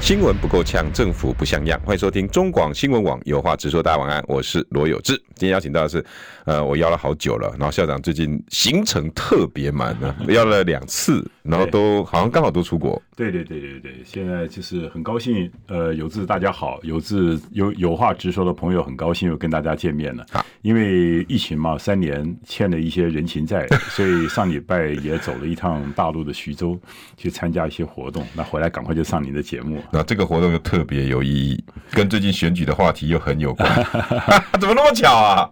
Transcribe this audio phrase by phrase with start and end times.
[0.00, 1.78] 新闻不够呛，政府不像样。
[1.84, 3.82] 欢迎收听中广新闻网有话直说。
[3.82, 5.14] 大家晚安，我是罗有志。
[5.34, 6.02] 今天邀请到的是，
[6.46, 13.00] 呃，我邀了好久了，然后校长最近行程特别满呢， 邀了两次，然后都好像刚好都出国。
[13.14, 20.24] 对对对对对，现在就是很高兴，呃，有志大家好，有志有有话直说的朋友很高兴又跟大家见面了。
[20.32, 26.78] 啊，因为疫情嘛，三年欠了一些人情债，所以上礼拜也走了一趟大陆的徐州，
[27.16, 28.24] 去参加一些活动。
[28.34, 29.82] 那回来赶快就上您的节目。
[29.90, 33.68] 那这个活动又特别有意义，跟最近选举的话题又很有关，
[34.60, 35.50] 怎么那么巧 啊？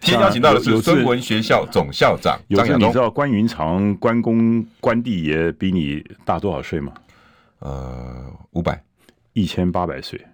[0.00, 2.88] 今天邀请到的是孙文学校总校长张亚东。
[2.88, 6.92] 你知道关云长关公关帝爷比你大多少岁吗？
[7.58, 8.80] 呃，五百，
[9.32, 10.24] 一千八百岁。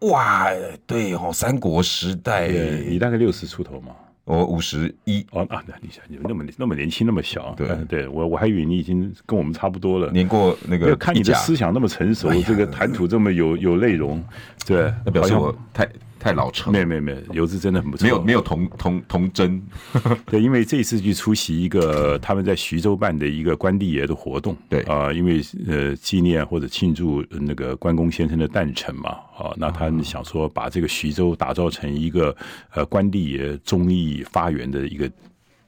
[0.00, 0.46] 哇，
[0.86, 3.94] 对哦，三国时代，你大概六十出头嘛。
[4.26, 5.24] 我五十一。
[5.30, 7.66] 哦啊，那你想你们那么那么年轻那么小，对。
[7.88, 14.22] 对，我我还以为你已经跟我们差不多了，年过那个，看你的思想那么成熟，这个谈吐这么有有内容，
[14.66, 15.88] 对，那表示我太。
[16.18, 18.04] 太老成，没有没有没有，有志真的很不错。
[18.04, 19.62] 没有没有童童童真，
[20.26, 32.34] 对，因为这次去出席一个他们在徐州办的一个关帝爷的活动，对啊、呃，因为呃纪念或者庆祝那个关公先生的诞辰嘛，啊，那他们想说把这个徐州打造成一个
[32.72, 35.10] 呃关帝爷忠义发源的一个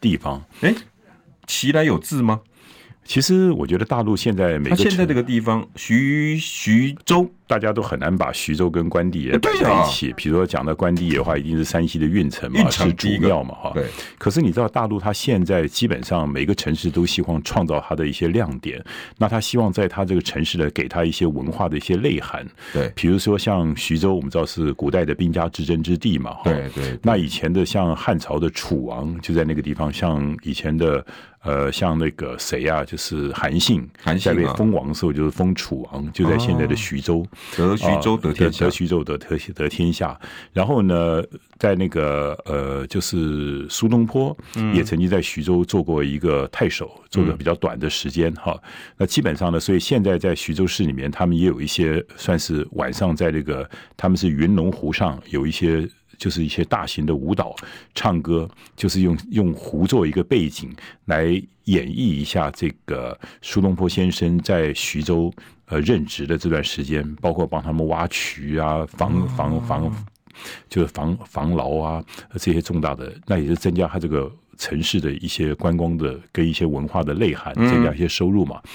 [0.01, 0.43] 地方。
[0.61, 0.75] 哎，
[1.47, 2.41] 其来有字吗？
[3.09, 7.29] 其实我觉得大陆现在每个现在这个地方徐徐州。
[7.49, 10.13] 大家都很难把徐州跟关帝爷摆在一起。
[10.15, 13.71] 比如说讲到关帝爷的话，一定是山西的运城嘛，是主庙嘛，哈。
[13.73, 13.87] 对。
[14.19, 18.85] 可是你知道大陆它现在基本上每个城市都希望创造它的一些亮点，
[19.17, 22.47] 那他希望在他这个城市呢，给他一些文化的一些内涵。
[22.71, 22.93] 对。
[22.95, 26.43] 比如说像徐州，我们知道是古代的兵家之争之地嘛，哈。
[26.45, 26.99] 对对。
[27.03, 31.03] 那以前的像汉朝的楚王就在那个地方，像以前的
[31.49, 37.27] 呃像那个谁啊，就是韩信，韩信被封王的时候就是封楚王，就在现在的徐州。
[37.57, 40.19] 得徐州得天下，得徐州得得得天下。
[40.53, 41.23] 然后呢，
[41.59, 44.37] 在那个呃，就是苏东坡
[44.75, 48.55] 也曾经在徐州做过一个太守，做的比较短的时间哈。
[48.99, 55.89] 那基本上呢，所以现在在徐州市里面，他们也有一些算是晚上在那个他们是云龙湖上有一些
[56.19, 57.57] 就是一些大型的舞蹈
[57.95, 58.47] 唱歌，
[58.77, 60.71] 就是用用壶做一个背景
[61.07, 61.25] 来
[61.65, 65.33] 演绎一下这个苏东坡先生在徐州。
[65.71, 69.93] 呃，任职的这段时间，包括帮他们挖渠啊，防防防，
[70.67, 72.03] 就是防防牢啊，
[72.37, 78.61] 这些重大的，那也是增加他这个城市的一些观光的跟一些文化的内涵，增加一些收入嘛。
[78.65, 78.71] 嗯、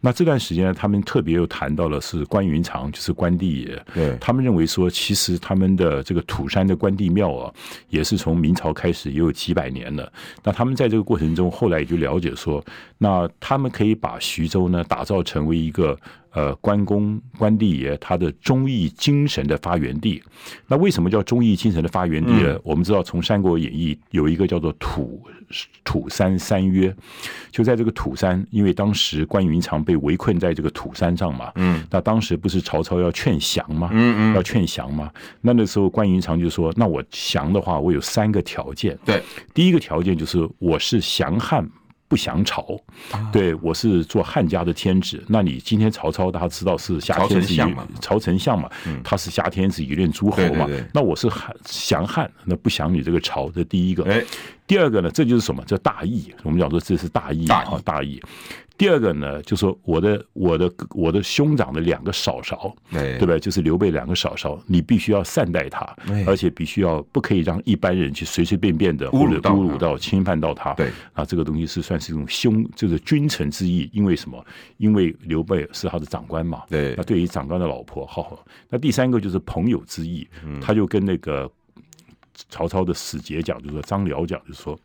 [0.00, 3.84] 那这段时间，他们特别又谈到了是关云长，就是关帝爷。
[3.94, 7.52] 对，他们认为说，其实他们的这个土山的关帝庙啊，
[7.88, 10.12] 也是从明朝开始也有几百年了。
[10.44, 12.64] 那他们在这个过程中，后来也就了解说，
[12.98, 15.98] 那他们可以把徐州呢打造成为一个。
[16.34, 20.22] 呃，关公、关帝爷他的忠义精神的发源地。
[20.66, 22.54] 那为什么叫忠义精神的发源地呢？
[22.54, 25.21] 嗯、我们知道，从《三国演义》有一个叫做土
[25.84, 26.94] “土土山三约”，
[27.50, 31.52] 就在这个土山，因为当时关云长被围困在这个土山上嘛。
[31.56, 31.84] 嗯。
[31.90, 33.90] 那当时不是曹操要劝降吗？
[33.92, 34.34] 嗯嗯。
[34.34, 35.10] 要劝降吗？
[35.40, 38.98] 那那时候关云长就说：“那我降的话，我有三个条件。
[39.04, 39.22] 对，
[39.52, 41.68] 第一个条件就是我是降汉。”
[42.12, 42.78] 不降朝，
[43.32, 45.24] 对，我是做汉家的天子。
[45.28, 47.56] 那你今天曹操大家知道是挟天子以
[48.02, 48.68] 曹丞相嘛，
[49.02, 50.68] 他是挟天子以令诸侯嘛。
[50.92, 54.22] 那我是汉降汉，那不降你这个朝，这第一个。
[54.66, 55.64] 第二个呢，这就是什么？
[55.64, 56.30] 叫大义。
[56.42, 58.22] 我们讲说这是大义啊，大义。
[58.78, 63.38] 第二个呢，就是说我的我的我的兄长的两个嫂嫂，对对吧？
[63.38, 65.84] 就是刘备两个嫂嫂，你必须要善待他，
[66.26, 70.72] 而且必须要不可以让一般人去随随便便的侮辱侮辱到侵犯到他。
[70.74, 73.88] 对啊，这个东西是算是一种兄，就是君臣之义。
[73.92, 74.44] 因为什么？
[74.78, 76.62] 因为刘备是他的长官嘛。
[76.68, 78.44] 对，那对于长官的老婆，好好。
[78.68, 80.26] 那第三个就是朋友之义，
[80.60, 81.48] 他就跟那个
[82.48, 84.76] 曹操的使节讲，就是说张辽讲，就是说。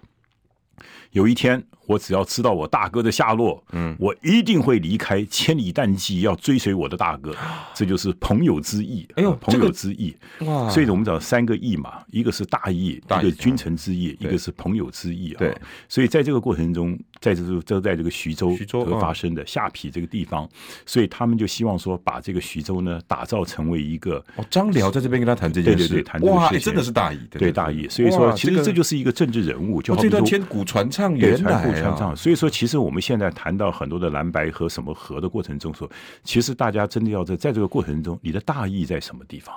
[1.12, 7.36] 有一天，我只要知道我大哥的下落，嗯，我一定会离开，千里单骑要追随我的大哥，
[7.74, 9.08] 这就是朋友之义。
[9.16, 10.70] 哎呦，朋友之义，哇！
[10.70, 15.40] 所以我们讲三个义嘛，一个是大义，一个君臣之义，一个是朋友之义啊。
[15.40, 15.56] 对，
[15.88, 20.48] 所以在这个过程中，在这个就在这个徐州徐州发生的下邳这个地方，
[20.86, 24.24] 所以他们就希望说，把这个徐州呢打造成为一个。
[24.36, 27.88] 哦，张辽在这边跟他谈这件事对，谈这个事情，真的是大义，对大义。
[27.90, 32.14] 所以说，其实这就是一个政治人物，就这段千古传唱原来啊。
[32.14, 35.90] 所以说，其实我们现在谈到很多的蓝白和什么和的过程中，说
[36.24, 39.56] 其实大家真的要在在这个过程中，你的大意在什么地方？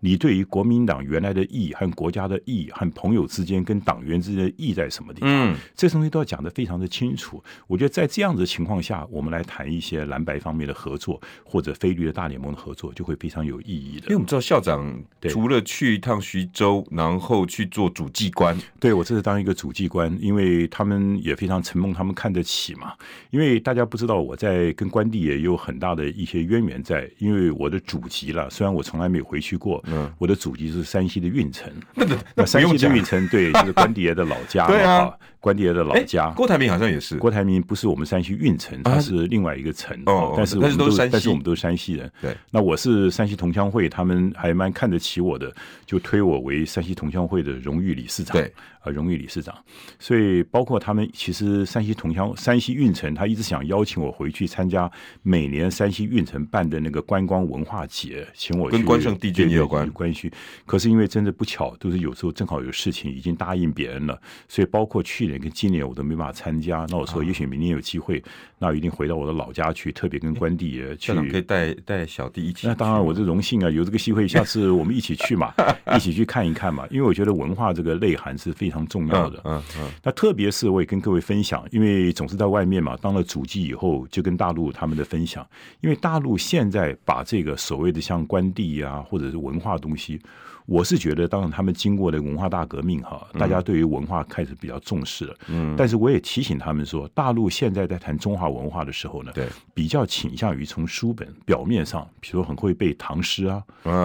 [0.00, 5.30] 你对于国民党原来的义和国家的义和朋友之间跟党员之间的义在什么地方？
[5.30, 7.42] 嗯，这东西都要讲得非常的清楚。
[7.66, 14.06] 我觉得在这样子的情况下，我们来谈一些蓝白方面的合作，或者非绿的大联盟的合作，就会非常有意义的。
[14.06, 22.94] 因为我们知道校长除了去一趟徐州，然后去做主祭官，对，我这是当一个主祭官，因为他们也非常承蒙他们看得起嘛。
[23.30, 29.82] 因为大家不知道我在跟关帝也有很大的一些渊源在，因为我的祖籍了，虽然我从来没有回去过。
[29.86, 34.68] 嗯，我的祖籍是山西的运城，那那山西的运城，对， 就是关帝爷的老家嘛。
[34.68, 36.30] 对啊，关帝爷的老家。
[36.30, 40.00] 郭台铭好像也是，郭台铭不是我们山西运城，他是另外一个城。
[40.06, 42.10] 哦，但是我们都，但是我们都是山西人。
[42.20, 45.54] 对，那我是山西同乡会，他们还蛮看得起我的，
[45.86, 48.36] 就推我为山西同乡会的荣誉理事长。
[48.36, 48.52] 对。
[48.80, 49.54] 啊，荣誉理事长，
[49.98, 54.90] 所以包括他们，其实山西同乡、山西运城，他一直想邀请我回去参加
[55.22, 58.78] 每年山西运城办的那个观光文化节，请我去。
[58.78, 60.30] 跟关圣帝君也有关关系。
[60.66, 66.84] 可是因为真的不巧，都是有时候正好有事情，已经答应别人了，所以包括去年跟今年我都没办法参加。
[66.90, 68.22] 那我说，也许明年有机会，
[68.58, 71.14] 那我一定回到我的老家去，特别跟关帝爷去。
[71.30, 72.66] 可以带带小弟一起。
[72.66, 75.54] 那当然，我这荣幸啊，有这个机会，下次我们一起去嘛，
[75.96, 76.84] 一起去看一看嘛。
[76.90, 78.80] 因为我觉得文化这个内涵是非常。
[78.90, 85.46] 重要的，嗯嗯，那特别是我也跟各位分享，因为总是在外面嘛，当了主机以后，就跟大陆他们的分享，
[85.80, 90.20] 因为大陆现在把这个所谓的像关帝啊，或者是文化东西。
[90.66, 95.34] 我是觉得，当然他们经过了文化大革命哈，大家对于文化开始比较重视了。
[95.48, 103.60] 嗯，但是我也提醒他们说，大陆现在在谈中华文化的时候呢，对，比较倾向于从书本表面上，比如说很会背唐诗啊、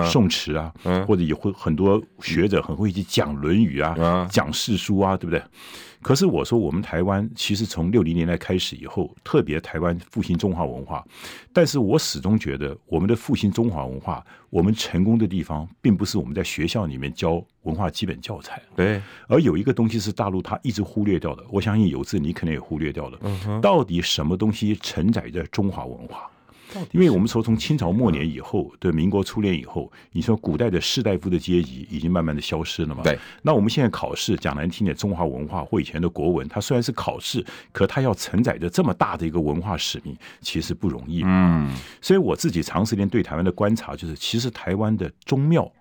[0.10, 0.74] 宋词啊，
[1.06, 5.44] 或者也会很多学者很会去讲《论语》啊、讲世书啊，对不对？
[6.06, 11.04] 可是我说，我们台湾其实从六零年代开始以后，特别台湾复兴中华文化。
[11.52, 18.62] 但是我始终觉得，我们的复兴中华文化，我们成功的地方，并不是我们在学校里面教文化基本教材。
[18.75, 21.44] 对，而有一个东西是大陆他一直忽略掉的。
[21.50, 23.18] 我相信有志你可能也忽略掉了。
[23.24, 26.30] 嗯，到底什么东西承载着中华文化？
[26.92, 33.04] 因为我们说，从清朝末年以后，对民国初年以后，你说古代的士大夫的阶级已经慢慢的消失了嘛？
[33.04, 33.18] 对。
[33.42, 41.22] 那我们现在考试讲难听点，中华文化或以前的国文，它虽然是考试，可它要承载着这么大的一个文化使命，其实不容易。
[41.25, 41.74] 嗯。
[42.01, 45.71] 所以我自己长时间对台湾的观察，就是其实台湾的宗庙、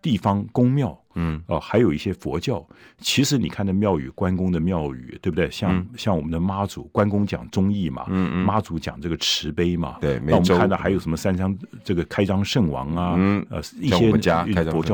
[0.00, 0.98] 地方公庙。
[1.16, 2.64] 嗯，哦，还有一些佛教，
[3.00, 5.50] 其实你看的庙宇，关公的庙宇，对不对？
[5.50, 10.20] 像、嗯、像我们的妈祖，关公讲忠义嘛，嗯嗯，妈祖讲这个慈悲嘛，对。
[10.24, 14.44] 那我们看到还有什么三张这个开张圣王啊，嗯，呃，一些佛教，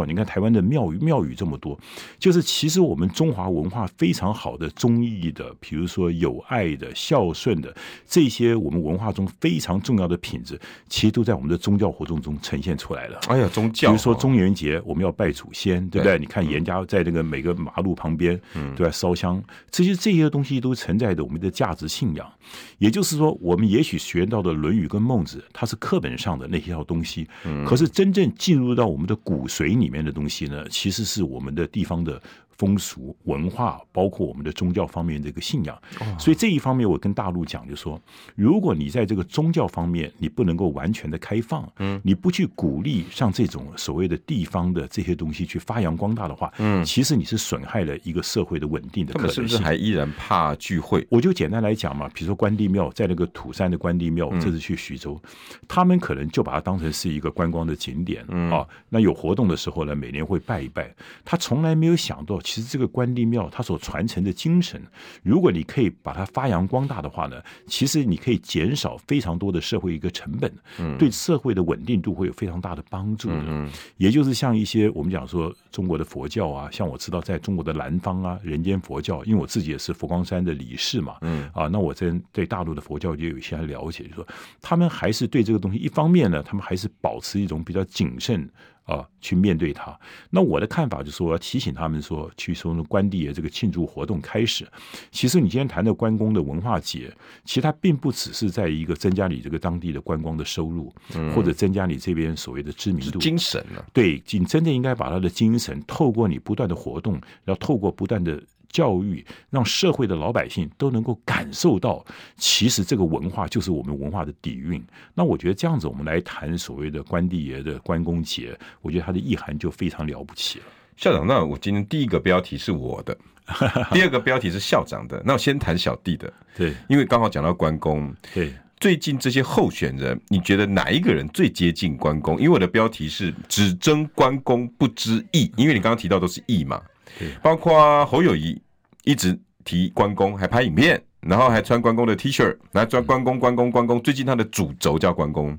[0.07, 1.79] 你看台湾的庙宇，庙宇这么多，
[2.19, 7.75] 就是其实我们中华文化非常好的忠义的，比如说有爱的、孝顺的
[8.07, 10.59] 这些我们文化中非常重要的品质，
[10.89, 13.19] 其实都在我们的宗教活动中呈现出来了。
[13.29, 16.12] 哎呀，宗教，比如说中元节我们要拜祖先，对不对？
[16.19, 18.41] 你看严家在那个每个马路旁边，
[18.76, 22.31] 都在烧香，这些这些东西都承载着我们的价值信仰。
[22.79, 27.26] 也就是说，我们也许学到的《论语》跟《孟子》，它是课本上的那些套东西，
[27.67, 32.20] 可是真正进入到我们的骨髓里面的东西呢，其实是我们的地方的。
[32.58, 35.76] 风俗文化，包括我们的宗教方面的一个信仰，
[36.18, 38.00] 所以这一方面我跟大陆讲，就说，
[38.37, 49.37] 如果你在这个宗教方面你不能够完全的开放，嗯，你不去鼓励像这种所谓的地方的这些东西去发扬光大的话，嗯，其实你是损害了一个社会的稳定的可能性。
[49.37, 51.06] 他们是不是还依然怕聚会？
[51.11, 55.21] 我就简单来讲嘛，比如说关帝庙，在那个土山的关帝庙，这次去徐州，
[55.66, 60.94] 他们可能就把它当成是一个观光的景点，嗯啊，那有活动的时候呢，每年会拜一拜，
[61.25, 62.38] 他从来没有想到。
[62.42, 64.80] 其实这个关帝庙它所传承的精神，
[65.22, 73.44] 如果你可以把它发扬光大的话呢，其实你可以减少非常多的社会一个成本，嗯，对社会的稳定度会有非常大的帮助的。
[73.46, 84.26] 嗯，也就是像一些我们讲说中国的佛教啊，像我知道在中国的南方啊，人间佛教，因为我自己也是佛光山的理事嘛，嗯，啊，那我在对大陆的佛教也有一些了解，就是说
[84.61, 88.49] 他们还是对这个东西，一方面呢，他们还是保持一种比较谨慎。
[88.85, 89.99] 啊，去面对它。
[90.31, 94.67] 那我的看法就是说，要提醒他们说，去从关帝爷这个庆祝活动开始。
[95.11, 97.12] 其实你今天谈的关公的文化节，
[97.45, 103.19] 其实它并不只是在一个增加你这个当地的观光的收入，嗯、或者增加你这边所谓的知名度。
[103.19, 108.43] 精神啊，对，你真的应该把他的精神透过你不断的活动，要透过不断的。
[108.73, 112.05] 教育让社会的老百姓都能够感受到，
[112.37, 114.83] 其实这个文化就是我们文化的底蕴。
[115.14, 120.64] 那我觉得这样子，我们来谈所谓的关帝爷的关公节，我觉得它的意涵就非常了不起了。
[120.97, 123.17] 校长，那我今天第一个标题是我的，
[123.93, 125.21] 第二个标题是校长的。
[125.25, 128.14] 那我先谈小弟的，对，因为刚好讲到关公。
[128.33, 132.37] 对，最近这些候选人，你觉得哪一个人最接近关公？
[132.37, 136.81] 因为我的标题是只争关公不知义，因为你刚刚提到都是义嘛。
[137.19, 138.61] 对，包括侯友宜
[139.04, 144.00] 一直提关公，还拍影片，然后还穿关公的 T 恤，来穿关公，关公，关公。
[144.02, 145.56] 最近他的主轴叫关公，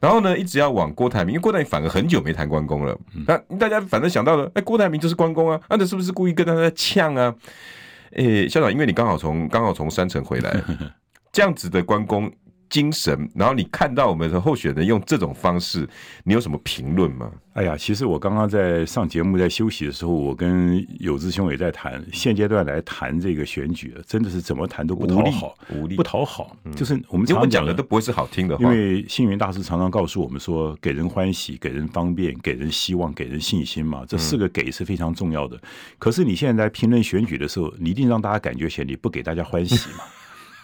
[0.00, 2.98] 然后呢，一直要往郭台铭，因为郭台铭反而很久没谈关公了。
[3.26, 7.34] 那大家反正想到了，哎，郭台铭就是关公啊，那这是不是故意跟他在呛啊？
[8.16, 10.62] 哎，校长，因为你刚好从刚好从山城回来，
[11.32, 12.32] 这样子的关公。
[12.68, 15.88] 精神，然后你看到我们的候选人用这种方式，
[16.24, 17.30] 你有什么评论吗？
[17.52, 26.56] 哎呀，其实我刚刚在上节目，在休息的时候，我跟有志兄也在谈，现阶段来谈这个选举，真的是怎么谈都不讨好，无力，不讨好。
[26.74, 35.56] 就是我们常常讲的都不会是好听的话，因为星云大师常常告诉我们说，给人欢喜，给人方便，给人希望，给人信心嘛，这四个给是非常重要的。
[35.96, 39.98] 可是你现在在评论选举的时候，你一定让大家感觉起来你不给大家欢喜嘛。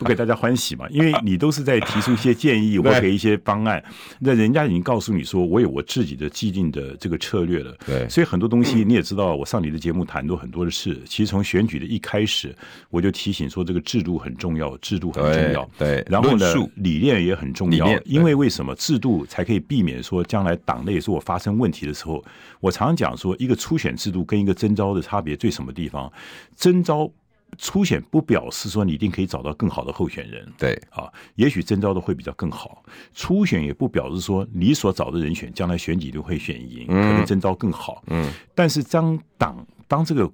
[0.01, 0.89] 不给大家欢喜嘛？
[0.89, 3.85] 因为你都是在提出一些建议 或给一些方案，
[4.19, 7.77] 那人家已经告诉你说，我有我自己的既定的这个策略了。
[7.87, 10.99] 对，所以很多东西你也知道，我上你的节目谈过很多的事。
[11.05, 12.57] 其实从选举的一开始，
[12.89, 15.71] 我就提醒说，这个制度很重要，制度很重要。
[15.77, 17.87] 对，然后呢，理念也很重要。
[18.07, 22.25] 因为为什么制度才可以避免说将来党内如果发生问题的时候，
[22.61, 26.11] 我常常讲说，一个初选制度跟一个征召的差别最什么地方？
[26.57, 27.11] 征召。
[27.59, 32.83] 初选不表示说你一定可以找到更好的候选人，对啊，也许征召的会比较更好。
[33.15, 38.03] 初选也不表示说你所找的人选将来选举就会选赢，可能征召更好。
[38.07, 40.31] 嗯，但是当党当这个。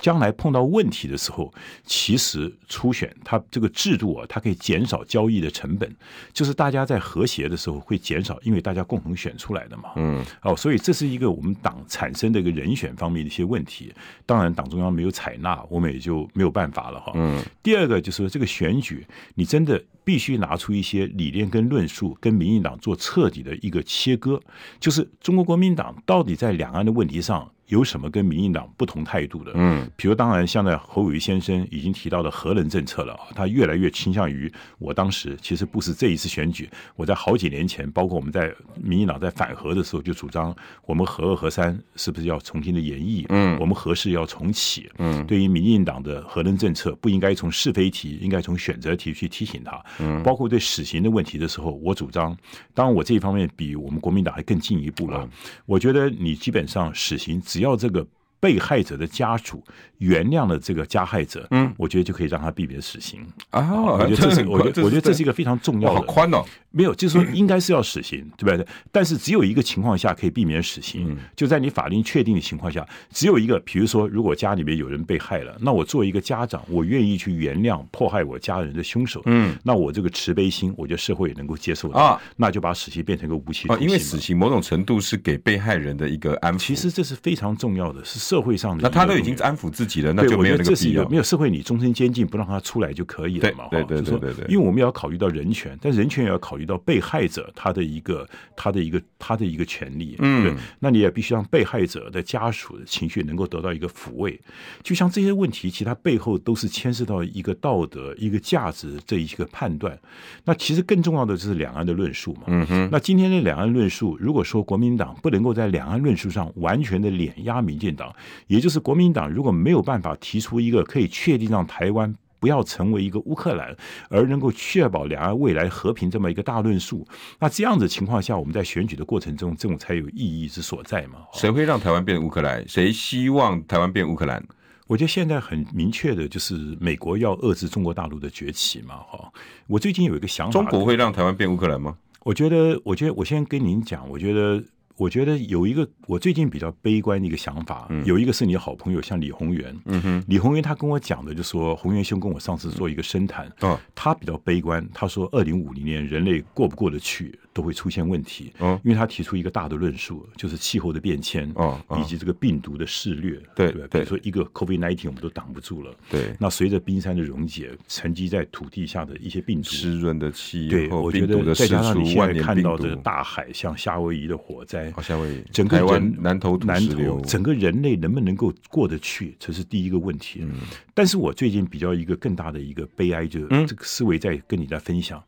[0.00, 1.52] 将来碰到问题的时候，
[1.84, 5.90] 其实初选它这个制度啊，它可以减少交易的成本，
[6.32, 9.90] 就是大家在和谐的时候会减少，因为大家共同选出来的嘛。
[9.96, 13.92] 嗯，哦，所以这是一个我们党产生的一个人选方面的一些问题。
[14.24, 17.12] 当然，党中央没有采纳，我们也就没有办法了哈。
[17.14, 24.40] 嗯，第二个就是说这个选举，你真的必须拿出一些理念跟论述，跟民进党做彻底的一个切割，
[24.80, 27.50] 就是中国国民党到底在两岸的问题上。
[27.72, 29.52] 有什么跟民进党不同态度的？
[29.54, 43.24] 嗯，比如当然，现在侯友宜先生已经提到的核能政策了，他越来越倾向于我当时其实不是这一次选举，我在好几年前，包括我们在民进党在反核的时候就主张，我们核二核三是不是要重新的演绎？
[43.30, 44.90] 嗯，我们核四要重启。
[44.98, 49.82] 嗯，对于民进党的核能政策，不应该从是非题，应该从选择题去提醒他。
[49.98, 52.36] 嗯，包括对死刑的问题的时候，我主张，
[52.74, 55.26] 当然我这一方面比我们国民党还更进一步了。
[55.64, 58.06] 我觉得你基本上死刑只要这个
[58.42, 59.62] 被害者的家属
[59.98, 63.72] 原谅了这个加害者，嗯，我觉得就可以让他避免死刑啊。
[63.72, 66.00] 我觉得这是，我觉得我觉得这是一个非常重要的。
[66.00, 68.66] 好宽哦，没有，就是说应该是要死刑，对不对？
[68.90, 73.60] 但是只有一个情况下可以避免死刑，就在你法令确定的情况下，只有一个。
[73.60, 82.20] 比如说，如果家里面有人被害了，那我作为一个家长，我愿意去原谅迫害我家人的凶手，嗯，那我这个慈悲心，我觉得社会也能够接受啊。
[82.36, 83.86] 那就把死刑变成一个无期徒刑。
[83.86, 86.58] 因为死刑某种程度是给被害人的一个安抚。
[86.58, 88.31] 其实这是非常重要的，是。
[88.32, 91.06] 社会上的，那他都已经安抚自己了，那就没有这个必要。
[91.10, 93.68] 没有社会，你终身监禁不让他出来就可以了嘛？
[93.70, 94.46] 对对对对对。
[94.48, 100.16] 因为我们要考虑到人权，但人权也要考虑到被害者他的一个他的一个他的一个权利。
[100.20, 100.54] 嗯，对。
[100.80, 104.40] 那你也必须让被害者的家属的情绪能够得到一个抚慰。
[104.82, 109.98] 就像这些问题，其实它背后都是牵涉到一个道德、一个价值这一个判断。
[110.42, 112.44] 那其实更重要的就是两岸的论述嘛。
[112.46, 112.88] 嗯哼。
[112.90, 118.10] 那今天的两岸论述，如果说国民党不能够在两岸论述上完全的碾压民进党。
[118.46, 123.76] 也就是国民党如果没有办法提出一个可以确定让台湾不要成为一个乌克兰，
[124.10, 127.06] 而能够确保两岸未来和平这么一个大论述，
[127.38, 131.18] 那这样子情况下，我们在选举的过程中，这种才有意义之所在嘛？
[131.34, 132.66] 谁会让台湾变乌克兰？
[132.68, 134.44] 谁希望台湾变乌克兰？
[134.88, 138.96] 我觉得现在很明确的就是美国要遏制中国大陆的崛起嘛。
[138.96, 139.32] 哈，
[139.68, 141.96] 我最近有一个想法，中国会让台湾变乌克兰吗？
[142.24, 144.60] 我觉得，我觉得，我先跟您讲，我觉得。
[144.96, 149.74] 我觉得有一个我最近比较悲观的一个想法，有一个是你的好朋友，像李宏源。
[149.86, 153.50] 嗯哼，李宏源他跟我讲的，就说宏源兄跟我上次做一个深谈，
[153.94, 158.52] 他比较悲观，他说二零五零年人类过不过得去，都会出现问题。
[158.60, 166.34] 嗯，因为他提出一个大的论述，就是气候的变迁，哦，以及这个病毒的肆虐，对对，比如说一个 COVID-19 我们都挡不住了，对。
[166.38, 180.40] 那随着冰山的溶解，沉积在土地下的一些病毒，湿润的气候，对，我觉得再加上你现在看到的大海，像夏威夷的火灾，夏威夷，整个人南投南投，整个人类能不能够过得去，这是第一个问题。
[180.42, 180.52] 嗯，
[180.94, 185.22] 但是我最近比较一个更大的一个悲哀，就是这个思维在跟你在分享。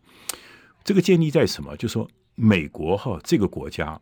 [0.85, 1.75] 这个建立在什么？
[1.77, 3.99] 就是说美国哈这个国家，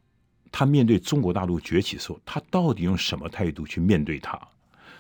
[0.51, 4.39] 他面对中国大陆崛起的时候，他到底用什么态度去面对它？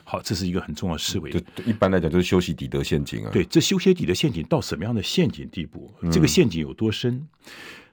[0.04, 1.30] 好，这是一个很重要的思维。
[1.64, 3.30] 一般来讲，就是修昔底德陷阱啊。
[3.32, 5.92] 对，这修昔底德陷阱到什么样的陷阱地步？
[6.10, 7.14] 这个陷阱有多深？
[7.14, 7.28] 嗯、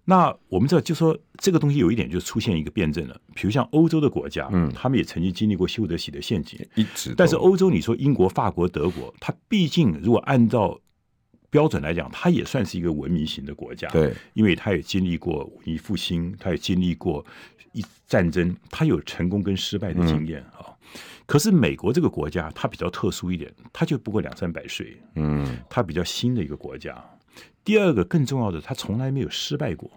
[0.05, 3.15] 那我们知道，就说这个东西有一点就出现一个辩证了。
[3.35, 7.13] 比如像欧洲的国家，嗯，他们也曾经经历过修德喜德陷阱，一直。
[7.15, 10.79] 但是欧洲，你说英国、法国、德国，它毕竟如果按照
[11.49, 17.25] 标准来讲，它也算是一个文明型的国家，对，因为它也经历过文艺复兴，它也经历过
[17.73, 20.59] 一战争，它有成功跟失败的经验啊。
[20.61, 20.73] 嗯
[21.29, 26.99] 可是美国这个国家，它比较特殊一点，它就不过两三百岁，嗯，它比较新的一个国家。
[27.63, 29.91] 第二个更重要的，它从来没有失败过，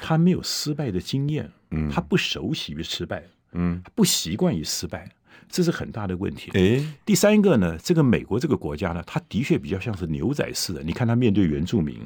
[0.00, 3.24] 它没有失败的经验，嗯，它不熟悉于失败，
[3.54, 5.10] 嗯，不习惯于失败。
[5.48, 6.50] 这是很大的问题。
[6.54, 10.82] 哎，第三个呢，这个美国这个国家呢，它的确比较像是牛仔式的。
[10.82, 11.98] 你看他面对原住民，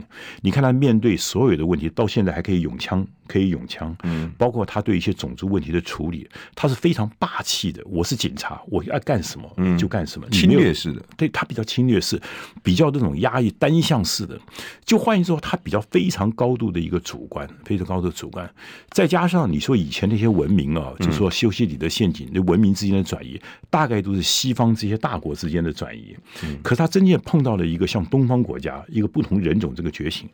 [0.42, 3.96] 你看他面对所有的问题，到现在还可以用枪，可以用枪。
[4.02, 7.82] 嗯，包括他对一些种族问题的处理，他是非常霸气的。
[7.86, 11.02] 我是警察，我要干什么就干什么，侵略式的。
[11.16, 12.20] 对，他比较侵略式，
[12.62, 14.38] 比较这种压抑、单向式的。
[14.84, 18.48] 就换言之，他比较非常高度的一个主观，非常高度的主观。
[18.90, 23.40] 再加上你说以前那些文明啊，就说修昔底德陷阱，那文明之间的转移。
[23.68, 30.26] 大概都是西方这些大国之间的转移，嗯，可是他真正碰到了一个像东方国家，一个不同人种这个觉醒，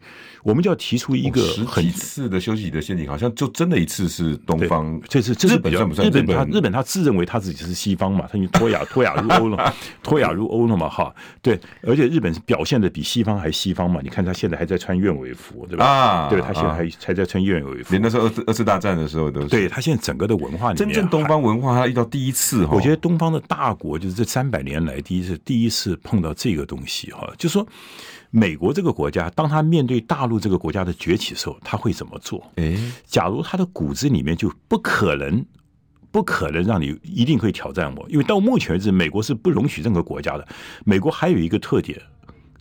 [0.44, 15.84] 我们就要提出一个很次的休息的陷阱，好像就真的一次是东方，这是这是比较日本他日本他自认为他自己是西方嘛，他已经脱亚脱亚入欧 了，脱亚入欧了嘛，哈，对，而且日本表现的比西方还西方嘛，你看他现在还在穿燕尾服，对吧？
[15.84, 27.66] 啊，对，他现在还还在穿燕尾服，连那时候二次二次大战的时候都是，对他现在整个的文化里面，真正东方文化他遇到第一次哈，我觉得东方的大国就是这三百年来第一次第一次碰到这个东西哈，就说
[28.30, 32.44] 美国这个国家，当他面对大陆这个国家的崛起的时候，他会怎么做？
[32.56, 35.44] 哎，假如他的骨子里面就不可能
[36.10, 40.46] 不可能让你一定会挑战我，因为到目前为止，美国是不容许任何国家的。
[40.84, 42.00] 美国还有一个特点。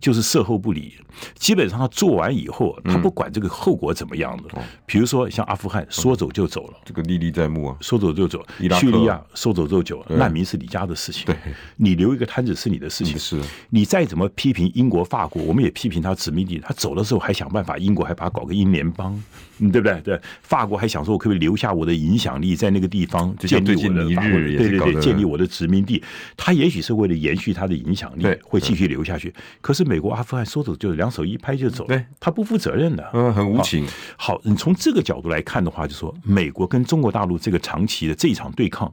[0.02, 0.96] 就是事后不理，
[1.36, 4.50] 基本上他做完以后，他不管这个后果怎么样的。
[4.88, 8.44] 比如说像阿富汗，说走就走了，这个历历在目啊，说走就走。
[8.80, 11.36] 叙利亚说走就走，难民是你家的事情，对，
[11.78, 13.16] 你留一个摊子是你的事情。
[13.20, 19.22] 是，你再怎么批评英国、法国，我们也批评他殖民地，他走的时候还想办法，英国还把他搞个英联邦，
[19.60, 20.02] 对不对？
[20.02, 26.04] 对，法国还想说，我可不可以留下我的影响力在那个地方，建立我的对对对，建立我的殖民地。
[26.36, 29.32] 他也许是为了延续他的影响力，会继续留下去。
[29.62, 29.86] 可是。
[29.92, 33.86] 美国、阿富汗说走就两手一拍就走，对，他不负责任的，嗯，很无情。
[34.16, 38.90] 好，你从这个角度来看的话，就说美国跟中国大陆这个长期的这一场对抗，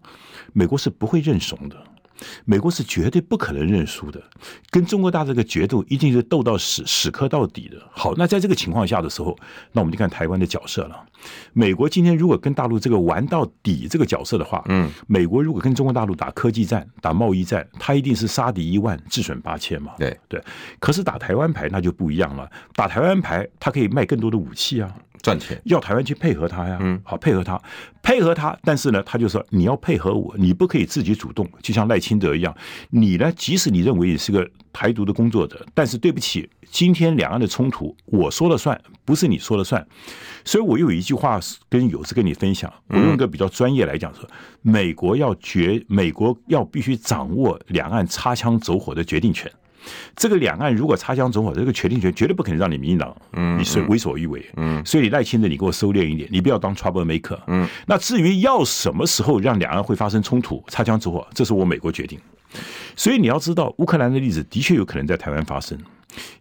[0.52, 1.76] 美国是不会认怂的。
[2.44, 4.22] 美国是绝对不可能认输的，
[4.70, 7.76] 跟中国大陆这个决斗一定是斗到死，死磕到底的。
[7.90, 9.36] 好，那在这个情况下的时候，
[9.72, 11.04] 那我们就看台湾的角色了。
[11.52, 19.92] 美国今天如果跟大陆这个玩到底这个角色的话，嗯，美国如果跟中国大陆打科技战、打贸易战，他一定是杀敌一万，自损八千嘛。
[19.98, 20.42] 对对，
[20.78, 24.92] 可是打台湾牌那就不一样了，打台湾牌他可以卖更多的武器啊。
[25.22, 25.60] 赚钱。
[25.64, 27.60] 要台湾去配合他呀，嗯，好配合他，
[28.02, 32.56] 配合他，但是呢，他就说你要配合我，你不可以自己主动，就像赖清德一样，
[32.90, 39.86] 你呢，即使你认为你是个台独的工作者，但是对不起，今天两岸的冲突我说了算，不是你说了算，
[40.44, 44.28] 所以我又有一句话跟有志跟你分享，我用一个比较专业来讲说，
[44.62, 49.50] 美国要决，美国要必须掌握两岸擦枪走火的决定权。
[50.16, 62.18] 这个两岸如果擦枪走火，这个决定权绝对不可能让你民进党，嗯，你是为所欲为，嗯，所以你赖清德，你给我收敛一点，你不要当 trouble maker，嗯，那至于要什么时候让两岸会发生冲突、擦枪走火，这是我美国决定。
[62.96, 65.78] 所以你要知道，乌克兰的例子的确有可能在台湾发生，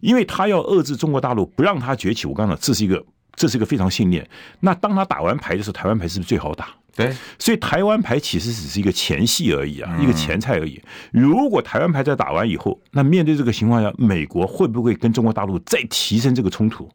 [0.00, 2.26] 因为他要遏制中国大陆，不让他崛起。
[2.26, 4.28] 我刚刚讲，这是一个，这是一个非常信念。
[4.60, 6.68] 那当他打完牌的时候，台湾牌是不是最好打？
[6.98, 10.82] 对，所以台湾牌其实只是一个前戏而已啊，一个前菜而已。
[11.12, 16.90] 如果台湾牌在打完以后，那面对这个情况下，美国会不会跟中国大陆再提升这个冲突？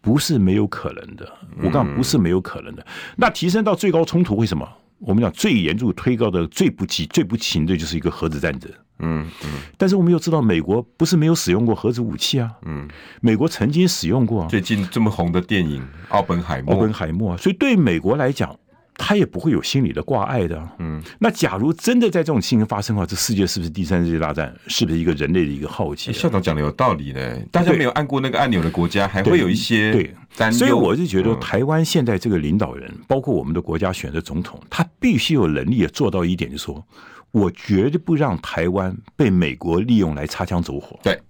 [0.00, 1.28] 不是没有可能的。
[1.58, 2.86] 我刚刚不是没有可能的。
[3.16, 4.68] 那提升到最高冲突，为什么？
[5.00, 8.70] 我们讲最严重、推高的、最不急、最不情的，就是一个核子战争。
[9.00, 9.50] 嗯嗯。
[9.76, 12.48] 但是我们又知道，美国不是没有使用过核子武器啊。
[12.64, 12.88] 嗯。
[13.20, 14.46] 美国曾经使用过。
[14.46, 16.74] 最近这么红的电影《奥本海默》。
[16.76, 17.32] 奥本海默。
[17.32, 18.56] 啊所以对美国来讲。
[19.04, 20.68] 他也不会有心理的挂碍的。
[20.78, 24.54] 嗯，那假如真的在这种情形发生的话，这世界是不是第三次世界大战？
[24.68, 26.12] 是不是一个人类的一个浩劫？
[26.12, 27.36] 校长讲的有道理呢。
[27.50, 30.14] 大家没有按过那个按钮的国家，还会有一些对。
[30.52, 36.86] 所以我是觉得，台湾现在这个领导人，包括我们的国家选的总统，他必须有能力也做到一点，就是说，
[37.32, 40.98] 我绝对不让台湾被美国利用来擦枪走火。
[41.02, 41.20] 对。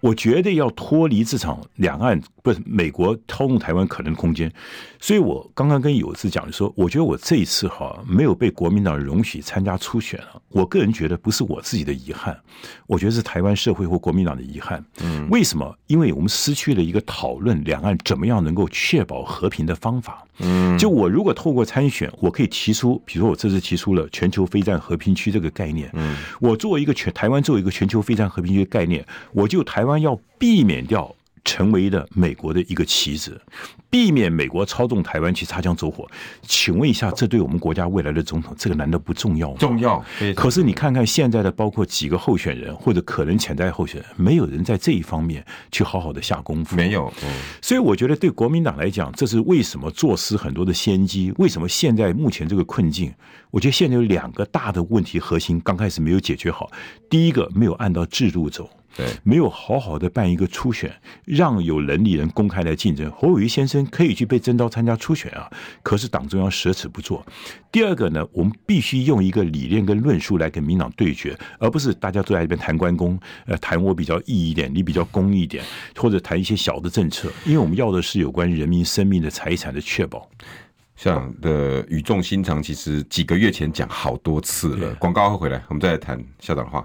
[0.00, 4.52] 我绝对要脱离这场两岸不是美国操纵台湾可能空间，
[4.98, 12.36] 所以我刚刚跟有志讲的说，我觉得我这一次哈没有被国民党容许参加初选了，我个人觉得不是我自己的遗憾，
[12.88, 14.84] 我觉得是台湾社会或国民党的遗憾。
[15.00, 15.72] 嗯，为什么？
[15.86, 20.26] 因为我们失去了一个讨论两岸怎么样能够确保和平的方法。
[20.40, 25.88] 嗯，就我如果透过参选，我可以提出，比如说我这次提出了全球非战和平区这个概念。
[25.92, 29.48] 嗯，我作为一个全台湾作为一个全球非战和平区的概念，我。
[29.52, 33.40] 就台湾要避免掉成为了美国的一个棋子，
[33.90, 36.08] 避免美国操纵台湾去擦枪走火。
[36.42, 39.56] 请问一下，这对我们国家未来的总统，这个难道不重要吗？
[39.58, 40.02] 重要。
[40.36, 46.76] 可是你看看现在的，包括几个候选人或者可能潜在候选人，没有人在这一方面去好好的下功夫。
[46.76, 47.12] 没有。
[47.60, 51.32] 所以我觉得对国民党来讲，这是为什么坐失很多的先机？
[51.38, 53.12] 为什么现在目前这个困境？
[53.50, 56.70] 我觉得现在有两个大的问题核心，刚开始没有解决好。
[57.10, 58.70] 第一个，没有按照制度走。
[58.96, 63.10] 对，没有好好的办一个初选，让有能力人公开来竞争。
[63.12, 65.50] 侯友谊先生可以去被征召参加初选啊，
[65.82, 67.24] 可是党中央舍此不做。
[67.70, 75.64] 第二个呢，我们必须用一个理念跟论述来跟民党对决，而不是大家都在这边谈关公，呃，谈我比较义一点，你比较公一点，
[75.96, 77.30] 或者谈一些小的政策。
[77.46, 80.28] 因为我们要的是有关人民生命的财产的确保。
[80.94, 84.94] 校长的语重心长，其实几个月前讲好多次了。
[84.96, 86.84] 广告会回来，我们再来谈校长的话。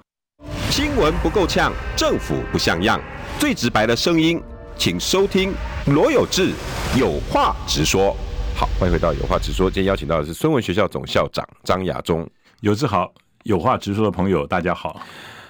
[0.78, 3.02] 新闻不够呛，政府不像样，
[3.40, 4.40] 最直白的声音，
[4.78, 5.52] 请收听
[5.88, 6.52] 罗有志
[6.96, 8.16] 有话直说。
[8.56, 9.72] 好，欢迎回到有话直说。
[9.72, 12.30] 今天邀请到的是孙文学校总校长张亚中。
[12.60, 13.12] 有志好，
[13.42, 15.02] 有话直说的朋友，大家好。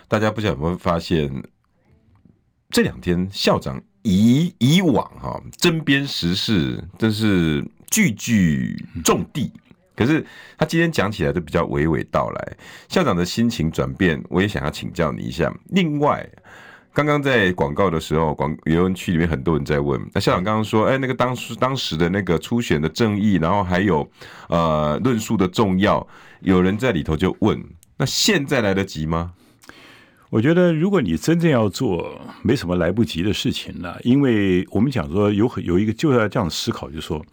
[0.07, 1.29] 大家不晓得有没有发现，
[2.69, 7.61] 这两天校长以以往哈针砭时事，真是
[7.91, 9.51] 句句中的。
[9.97, 10.23] 可是
[10.57, 12.57] 他今天讲起来都比较娓娓道来，
[12.87, 15.51] 校长的心情转变，我也想要请教你一下。
[15.69, 16.23] 另外，
[16.93, 24.07] 刚刚在广告的时候，广舆论区里面很多人在问，那校长刚刚说，哎，那个当时当时的那个初选的正义，然后还有
[24.49, 26.07] 呃论述的重要，
[26.41, 27.61] 有人在里头就问，
[27.97, 29.33] 那现在来得及吗？
[30.29, 37.25] 我觉得，如果你真正要做，没什么来不及的事情了，因为我们讲说有很有一个就要这样思考，就是说。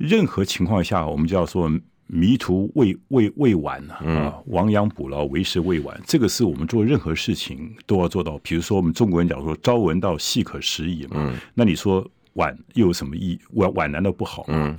[0.00, 1.70] 任何情况下，我们就要说
[2.06, 6.00] 迷途未未未晚啊，亡羊补牢为时未晚。
[6.06, 8.38] 这个是我们做任何事情都要做到。
[8.38, 13.38] 比如说，我们中国人讲说“朝闻道，夕可食矣”嘛，那你说晚又有什么意？
[13.52, 14.74] 晚晚难道不好吗？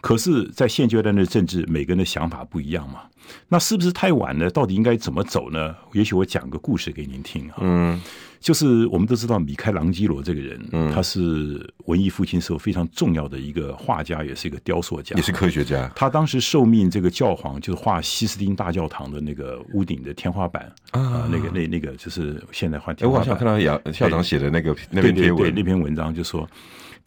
[0.00, 3.00] 可是，在现阶段的政治，每个人的想法不一样嘛。
[3.48, 4.48] 那是不是太晚了？
[4.48, 5.74] 到底应该怎么走呢？
[5.92, 7.56] 也许我讲个故事给您听啊。
[7.60, 8.00] 嗯，
[8.40, 15.90] 就是我们都知道米开朗基罗这个人，嗯，他是文艺复兴时候非常重要的一个画家，也是一个雕塑家，也是科学家。
[15.94, 23.20] 他当时受命这个教皇，就是画西斯丁大教堂的那个屋顶的天花板啊，呃，那个那那个就是现在画天花板。
[23.20, 26.48] 我好像看到校校长写的那个那篇文，对，那篇文章就说。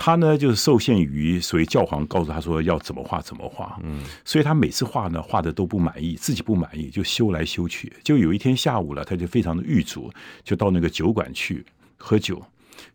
[0.04, 7.94] 他呢，就是受限于所谓教皇告诉他说要怎么画怎么画，嗯，所以他每次画呢画的都不满意，自己不满意就修来修去。
[8.04, 10.12] 就有一天下午了，他就非常的郁卒，
[10.44, 11.64] 就到那个酒馆去
[11.98, 12.42] 喝酒。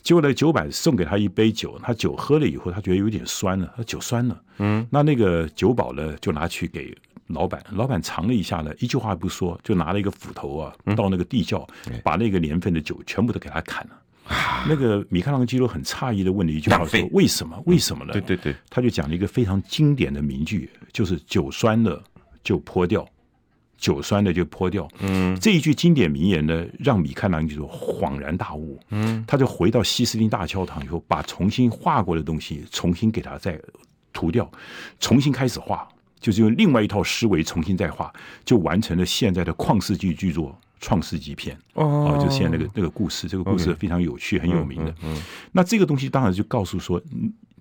[0.02, 6.92] 结果呢，酒板送给他一杯酒，他酒喝了以后，他觉得有点酸了，他酒酸了，嗯，那那个酒保呢就拿去给
[7.28, 11.64] 老板，老板尝了一下呢，一句话不说，就拿了一个斧头啊，到那个地窖，
[12.02, 13.96] 把那个年份的酒全部都给他砍了。
[14.68, 17.62] 那个米开朗基罗很诧异的问了一句话说：“为什么？
[17.66, 22.02] 为什么呢？”对对对，他就讲了一个非常经典的名句，就是“酒酸了
[22.42, 23.06] 就泼掉，
[23.78, 28.78] 酒酸了就泼掉。”嗯，这一句经典名言呢，让米开朗基罗恍然大悟。
[28.90, 33.60] 嗯，他就回到西斯汀大教堂以后，把重新画过的东西重新给他再
[34.12, 34.50] 涂掉，
[34.98, 35.86] 重新开始画，
[36.18, 38.12] 就是用另外一套思维重新再画，
[38.44, 40.58] 就完成了现在的旷世纪巨作。
[40.80, 41.56] 创世纪篇。
[41.74, 44.94] 哦，啊，就是现在那个那个故事，这个故事非常有趣，很有名的。
[45.52, 47.00] 那这个东西当然就告诉说，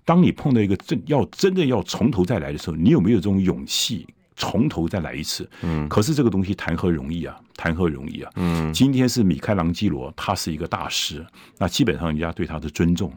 [0.04, 5.48] 当你碰到一个真要真的要从头再来的时候，你有没有这种勇气从头再来一次。
[5.62, 7.36] 嗯，可是这个东西谈何容易啊？
[7.56, 8.30] 谈何容易啊？
[8.36, 11.24] 嗯，今天是米开朗基罗，他是一个大师，
[11.58, 13.12] 那基本上人家对他的尊重。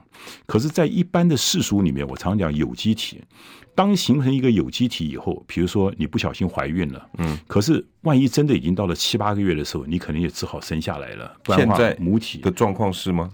[0.46, 3.22] 可是，在一般的世俗里面，我常讲有机体，
[3.76, 11.36] 当形成一个有机体以后，比如说你不小心怀孕了，嗯，可是万一真的已经到了七八个月的时候，你可能也只好生下来了。
[11.44, 13.30] 不然的话，现在母体的状况是吗？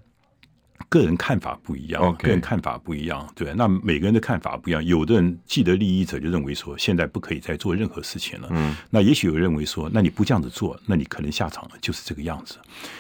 [0.90, 2.18] 个人看法不一样，Okay.
[2.18, 4.84] 个人看法不一样，对，那每个人的看法不一样。
[4.86, 8.48] 有的人既得利益者就认为说，现在不可以再做任何事情了。
[8.52, 12.58] 嗯，那也许有人认为说，那你不这样子做，那你可能下场就是这个样子。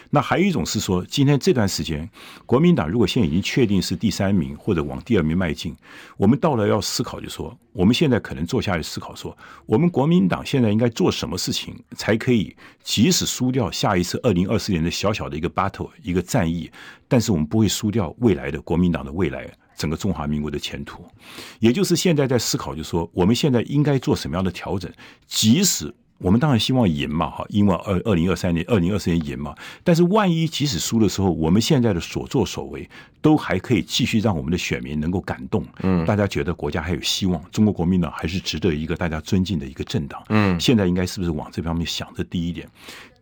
[0.09, 2.09] 那还有一种是说，今天这段时间，
[2.45, 5.75] 国民党如果现在已经确定是第三名或者往第二名迈进，
[6.17, 16.71] 我们到了要思考，就说，我们现在可能坐下来思考说，我们国民党现在应该做什么事情，才可以即使输掉下一次二零二四年的小小的一个 battle 一个战役，
[17.07, 21.03] 但是我们不会输掉未来的国民党的未来，整个中华民国的前途。
[21.59, 24.91] 也就是现在在思考，就是说，我们现在应该做什么样的调整，
[25.27, 25.93] 即使。
[26.17, 29.53] 我们当然希望赢嘛，哈，因为二二零二三年、二零二四年赢嘛。
[29.83, 32.89] 但是万一即使输的时候，我们现在的所作所为
[33.25, 42.07] 都还可以继续让我们的选民能够感动，嗯，大家觉得国家还有希望，中国国民党还是值得一个大家尊敬的一个政党，嗯，现在应该是不是往这方面想？
[42.15, 42.69] 这第一点。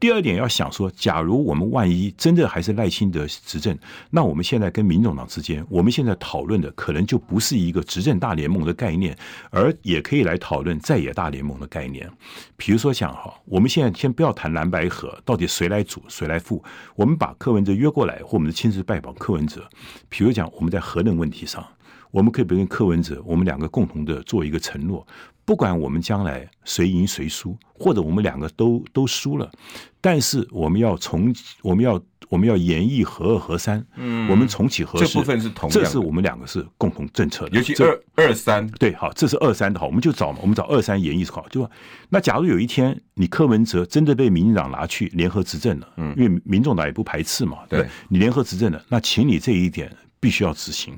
[0.02, 3.78] 第二点要想说，假如我们万一真的还是赖清德执政，
[4.10, 9.18] 那我们现在跟民众党之间，我们现在讨论的可能就不是一个执政大联盟的概念，
[9.50, 12.12] 而也可以来讨论在野大联盟的概念。
[12.58, 16.62] 比如说想哈，我们现在先不要谈蓝白合，到底谁来主谁来负，
[16.98, 19.66] 我们把柯文哲约过来，或我们的亲自拜访柯文哲。
[20.10, 21.66] 比如讲我们在核能问题上，
[22.12, 25.06] 我们可以不跟柯文哲，我们两个共同的做一个承诺。
[25.46, 29.52] 不管我们将来谁赢谁输，或者我们两个都都输了，
[30.00, 41.70] 但是我们要重，我们要我们要演绎和二和三，嗯，我们重启核四，这部分是同样，这是我们两个是共同政策的，尤其二二三，对，好，这是二三的好，我们就找嘛，我们找二三演绎好，就说，
[42.08, 50.96] 那假如有一天你柯文哲真的被民进党拿去联合执政了，嗯，因为民众党也不排斥嘛，对，你联合执政了，那请你这一点必须要执行。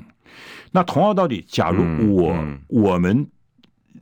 [0.71, 1.81] 那同样道理，假如
[2.15, 3.25] 我、嗯嗯、我们。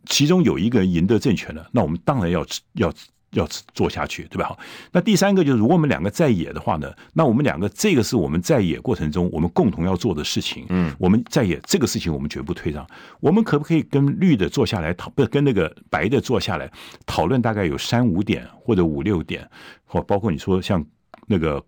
[0.06, 2.94] 其中有一个人赢得政权了，那我们当然要要
[3.32, 4.48] 要做下去，对吧？
[4.50, 4.60] 好，
[4.92, 10.66] 那第三个就是，如果我们两个在野的话呢，那我们两个这个是我们在野过程中我们共同要做的事情。
[10.70, 12.86] 嗯，我们在野这个事情我们绝不退让。
[13.20, 16.72] 我们可不可以跟绿的坐下来讨，不跟那个白的坐下来
[17.06, 17.42] 讨论？
[17.42, 19.50] 大概有三五点或者五六点，
[19.86, 20.86] 或包括你说像
[21.28, 21.64] 那个。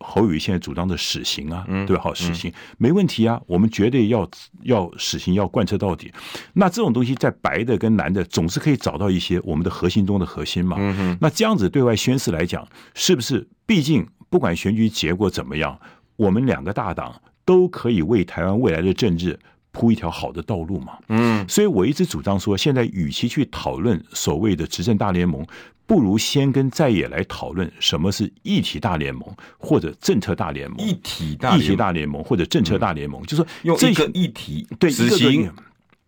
[0.00, 2.02] 侯友宜现在主张的死刑啊，对吧？
[2.02, 4.28] 好，死刑没问题啊，我们绝对要
[4.62, 6.10] 要死刑要贯彻到底。
[6.54, 10.76] 那这种东西在白的跟蓝的总是可以找到一些我们的核心中的核心嘛。
[11.20, 13.46] 那这样子对外宣示来讲，是不是？
[13.66, 15.78] 毕竟不管选举结果怎么样，
[16.16, 19.38] 我们两个大党都可以为台湾未来的政治
[19.72, 20.98] 铺一条好的道路嘛。
[21.08, 25.46] 嗯，所以我一直主张说，现在与其去讨论所谓的执政大联盟。
[25.86, 29.28] 不如先跟在野来讨论什么是议题大联盟
[29.58, 30.78] 或者政策大联盟。
[30.78, 35.50] 议题大联盟或者政策大联盟，嗯、就是说用这个议题对执行。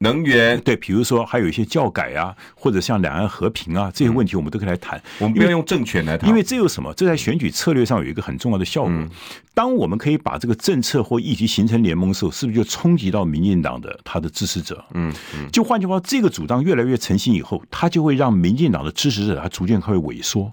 [0.02, 5.00] 能源对，比如说还有一些教改啊，或者像两岸和平啊这些问题，我们都可以来谈。
[5.18, 6.92] 我们不要用政权来谈，因为这有什么？
[6.94, 8.92] 这在选举策略上有一个很重要的效果。
[9.54, 14.84] 当我们可以把这个政策或议题形成联盟的时候，是不是就冲击到民进党的他的支持者？
[14.94, 15.12] 嗯，
[15.52, 20.52] 就换句话，这个主张越来越成型以后，他就会让民进党的支持者他逐渐会萎缩。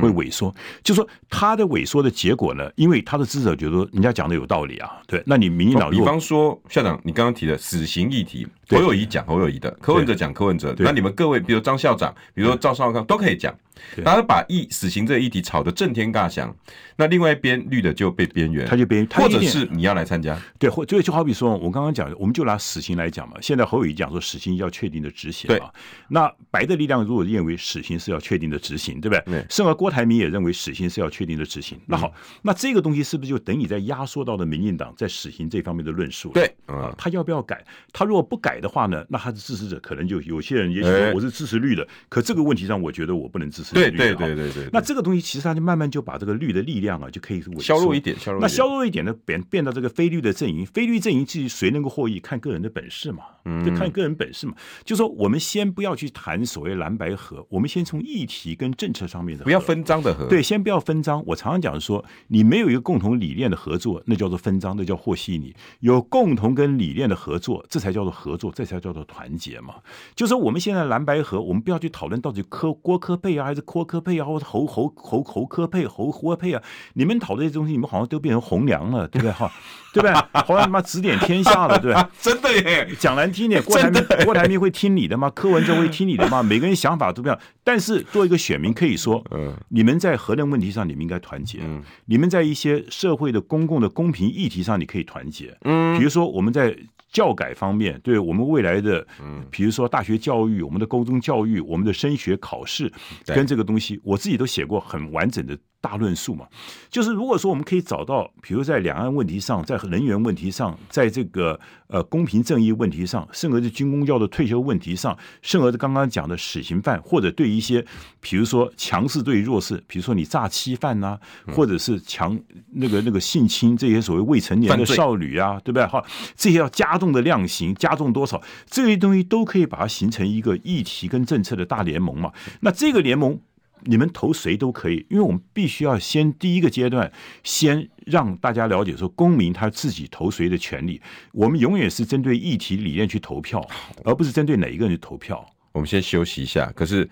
[0.00, 2.70] 会萎缩，就是说他的萎缩的结果呢？
[2.76, 13.54] 因为他的支持者觉得说人家讲的有道理啊，对，那你民进党，比方说校长，你刚刚提的死刑议题，侯友谊讲侯友谊的，柯文哲讲柯文哲，那你们各位，比如张校长，比如说赵少康，都可以讲。
[13.96, 16.54] 然后把议死刑这个议题吵得震天尬响，
[16.96, 23.36] 那另外一边绿的就被边缘，他就边缘，或者是你要来参加，对，或就就好比说，我刚刚讲的，我们就拿死刑来讲嘛。
[23.40, 25.70] 现在侯友谊讲说死刑要确定的执行嘛，
[26.08, 29.44] 那白的力量如果认为死刑是要确定的执行，对不对？
[29.50, 31.78] 甚而郭台铭也认为死刑是要确定的执行。
[31.86, 36.30] 那好，那这个东西是不是就等于在压缩到了民进党在死刑这方面的论述？
[36.32, 37.64] 对，啊，他要不要改？
[37.92, 43.63] 他如果不改的话呢，那他的支持者可能就有些人也许说我是支持绿的，可这个问题上，我觉得我不能支持。
[43.72, 48.40] 对对对对对，那这个东西其实它就慢慢就把这个绿的力量啊，就可以削弱一点，削弱。
[48.40, 53.24] 那削弱一点呢，变变到这个非绿的阵营，非绿阵营至于谁能够获益，看个人的本事嘛，
[53.64, 54.54] 就看个人本事嘛。
[54.84, 60.26] 就说我们先不要去谈所谓蓝白合，我们先从议题跟政策上面的，不要分赃的合。
[60.28, 61.22] 对，先不要分赃。
[61.26, 65.54] 我常常讲说，你没有一个共同理念的合作，那叫做分赃，那叫和稀泥。
[65.80, 69.76] 有共同跟理念的合作，这才叫做合作，这才叫做团结嘛。
[70.14, 73.53] 就说我们现在蓝白合，我们不要去讨论到底科郭科贝啊。
[73.54, 76.60] 还是柯柯配啊，或者侯侯侯侯柯配侯柯配啊？
[76.94, 79.32] 你们讨论这些东西，你们好像都变成红娘了，对不对？
[79.32, 79.50] 哈，
[79.92, 80.12] 对不对？
[80.42, 82.06] 好像他妈指点天下了，对不对？
[82.20, 82.88] 真的耶！
[82.98, 85.30] 讲难听点，郭台铭郭台铭会听你的吗？
[85.30, 86.42] 柯文哲会听你的吗？
[86.42, 87.38] 每个人想法都不一样。
[87.62, 91.60] 但是作为一个选民，可以说，嗯，你们在核能问题上，你们应该团结。
[91.62, 95.56] 嗯，你们在一些社会的公共的公平议题上，你可以团结。
[95.62, 96.76] 嗯，比如说我们在。
[97.14, 102.92] 教改方面，对我们未来的，嗯，比如说大学教育、我们的高中教育、我们的升学考试，
[103.24, 105.58] 跟这个东西，我自己都写过很完整的。
[105.84, 106.46] 大论述嘛，
[106.88, 117.84] 就是如果说我们可以找到，比如在两岸问题上，在人员问题上，在这个呃公平正义问题上，甚至军公教的退休问题上，甚至刚刚讲的死刑犯，或者对一些，
[118.18, 121.20] 比如说强势对弱势，比如说你诈欺犯呐、啊，
[121.52, 122.34] 或者是强
[122.72, 125.86] 那个那个性侵这些所谓未成年的少女啊，对不对？
[125.86, 126.02] 哈，
[126.34, 128.40] 这些要加重的量刑，加重多少？
[128.66, 132.32] 这些东西都可以把它形成一个议题跟政策的大联盟嘛。
[132.60, 133.38] 那这个联盟。
[133.82, 137.10] 你们投谁都可以，因为我们必须要先第一个阶段，
[137.42, 141.00] 先让大家了解说，公民他自己投谁的权利。
[141.32, 143.66] 我们永远是针对议题理念去投票，
[144.04, 145.44] 而不是针对哪一个人去投票。
[145.72, 146.72] 我们先休息一下。
[146.74, 147.08] 可是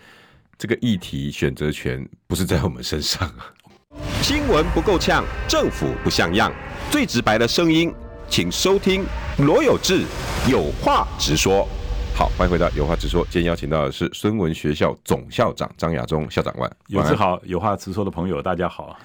[0.57, 3.53] 这个议题选择权不是在我们身上啊。
[4.23, 6.51] 新闻不够呛，政府不像样，
[6.91, 7.93] 最直白的声音，
[8.31, 9.05] 请收听
[9.39, 10.05] 罗有志
[10.49, 11.69] 有话直说。
[12.15, 13.27] 好，欢迎回到有话直说。
[13.31, 16.55] 今天邀请到的是孙文学校总校长张亚中校长。
[16.59, 18.97] 万有志好，有话直说的朋友，大家好。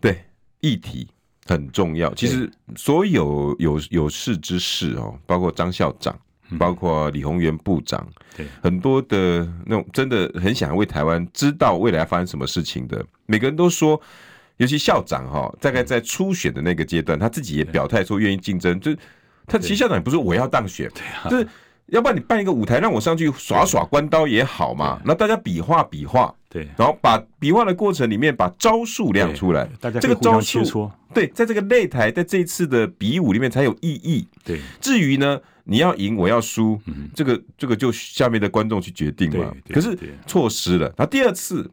[0.00, 0.22] 对，
[0.60, 1.08] 议题
[1.46, 2.12] 很重要。
[2.14, 6.18] 其实所有有有事之士哦，包括张校长，
[6.58, 13.98] 包括李宏源部长，对，很多的那种真的很想为台湾知道未来要发生什么事情的，每个人都说，
[14.56, 18.78] 尤其校长哈，大概在初选的那个阶段，他自己也表态说愿意竞争。
[18.80, 18.94] 就
[19.46, 21.48] 他其实校长也不是我要当选，对啊，就是。
[21.92, 24.98] 要不然你办一个舞台，让我上去耍耍关刀也好嘛。
[25.04, 34.26] 那大家比划比划，对，然后把比划的过程里面把招数亮出来，大家这个招数，对，在这个擂台，在这一次的比武里面才有意义。
[34.42, 36.80] 对，至于呢，你要赢我要输，
[37.14, 39.54] 这个这个就下面的观众去决定嘛。
[39.68, 39.94] 可是
[40.26, 40.86] 错失了。
[40.96, 41.70] 然后第二次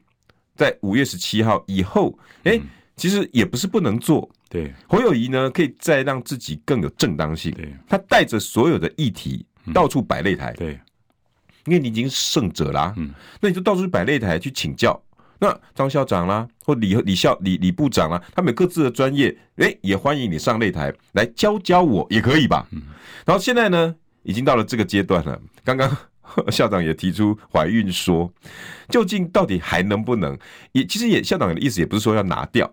[0.53, 2.60] 在五月十七号以后，哎，
[2.97, 4.29] 其实也不是不能做。
[4.49, 7.53] 对，侯友谊呢，可以再让自己更有正当性。
[7.53, 9.45] 对，他带着所有的议题。
[9.73, 10.79] 到处摆擂台，对，
[11.65, 15.01] 因为你已经是胜者啦，嗯，那你就到处摆擂台去请教。
[15.41, 22.67] 那张校长啦，或李李校李李部长啦，他们有各自的专业，哎，也欢迎你上擂台来教教我，也可以吧？
[22.71, 22.82] 嗯，
[23.25, 25.39] 然后现在呢，已经到了这个阶段了。
[25.63, 25.95] 刚刚
[26.51, 28.29] 校长也提出怀孕说，
[28.89, 30.38] 究竟到底还能不能？
[30.73, 32.69] 也其实也校长的意思也不是说要拿掉，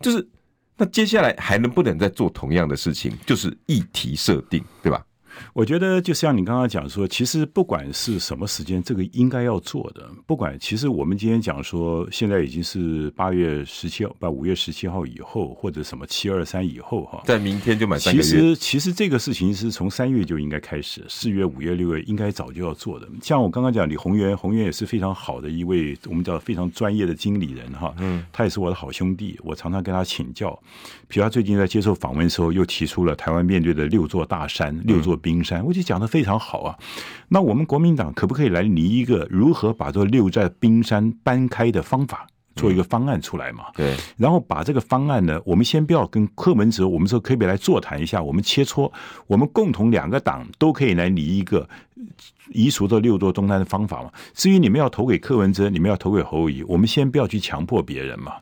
[0.00, 0.28] 就是
[0.76, 3.10] 那接下来还能不能再做同样的事情？
[3.24, 5.02] 就是议题设定，对吧？
[5.52, 10.08] 我觉得就像你刚刚讲说，其实不管是什么时间，这个应该要做的。
[10.26, 18.24] 不管其实我们今天讲说，现在已经是八月十七号，不五月十七号以后，或者什么七二三以后哈，在明天就满三个月。
[18.24, 23.08] 其实其实这个事情是从三月就应该开始，四月、五月、六月应该早就要做的。
[23.22, 27.94] 像我刚刚讲李宏源，宏源也是非常好的一位，我们叫非常专业的经理人哈。
[27.98, 30.58] 嗯，他也是我的好兄弟，我常常跟他请教。
[31.08, 36.76] 比如他最近在接受访问的时候，又提出了台湾面对的六座大山、六座冰山，我就讲得非常好啊。
[37.28, 43.66] 那我们国民党可不可以来拟一个如何把这六座冰山搬开的方法，做一个方案出来嘛？
[43.76, 43.94] 对。
[44.16, 48.90] 然后把这个方案呢，我们先不要跟柯文哲，我们说可以来座谈一下，我们切磋，
[49.28, 51.68] 我们共同两个党都可以来拟一个
[52.52, 54.10] 移除这六座东山的方法嘛。
[54.34, 58.32] 至于你们要投给柯文哲，你们要投给侯友宜，我们先不要去强迫别人嘛，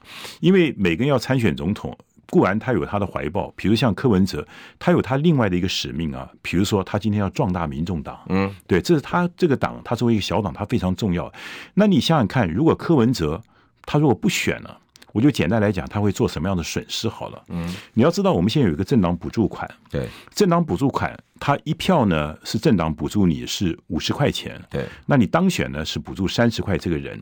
[0.41, 1.95] 因为每个人要参选总统。
[2.31, 4.47] 固然他有他的怀抱，比如像柯文哲，
[4.79, 6.29] 他有他另外的一个使命啊。
[6.43, 11.33] 比如说，他今天要壮大民众党，嗯，对，这是他这个党，他作为一个小党，他非常重要。
[11.75, 13.43] 那你想想看，如果柯文哲
[13.87, 14.81] 他如果不选了？
[15.15, 17.41] 我就简单来讲，他会做什么样的损失好了。
[17.49, 19.71] 嗯，你要知道，我们现在有一个政党补助款。
[19.89, 24.61] 对，政党补助款，他一票呢是政党补助你是五十块钱。
[24.69, 27.17] 对，那你当选呢是补助三十块，这个人，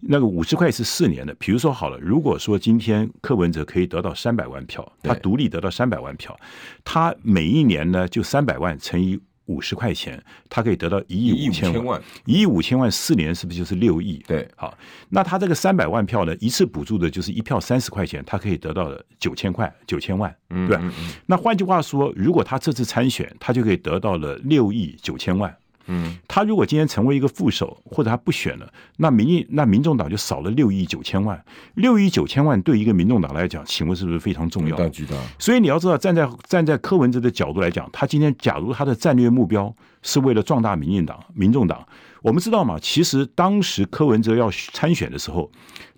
[0.00, 1.34] 那个五十块是四年的。
[1.36, 6.38] 比如说好了，如果说今天柯文哲可以得到三百万票，他独立得到三百万票，
[6.84, 9.18] 他每一年呢就三百万乘以。
[9.50, 14.22] 五十块钱，他可以得到一亿五千万，一亿五千万四年是不是就是六亿？
[14.26, 20.78] 对，好，那他这个三百万票呢，一次补助的就是一票三十块钱，他可以得到的九千块，九千万，对吧？
[20.82, 21.12] 嗯嗯嗯。
[21.26, 25.54] 那换句话说，如果他这次参选，他就可以得到了六亿九千万。
[25.92, 34.76] 嗯，他如果今天成为一个副手，或者他不选了，那民意那民众党就少了六亿九千万，六亿九千万对一个民众党来讲，请问是不是非常重要？
[34.76, 35.16] 大巨大。
[35.38, 41.84] 所以你要知道，站在站在柯文哲的角度来讲，他今天假如他的战略目标是为了壮大民进党、民众党，
[42.22, 45.50] 我们知道嘛，其实当时柯文哲要参选的时候。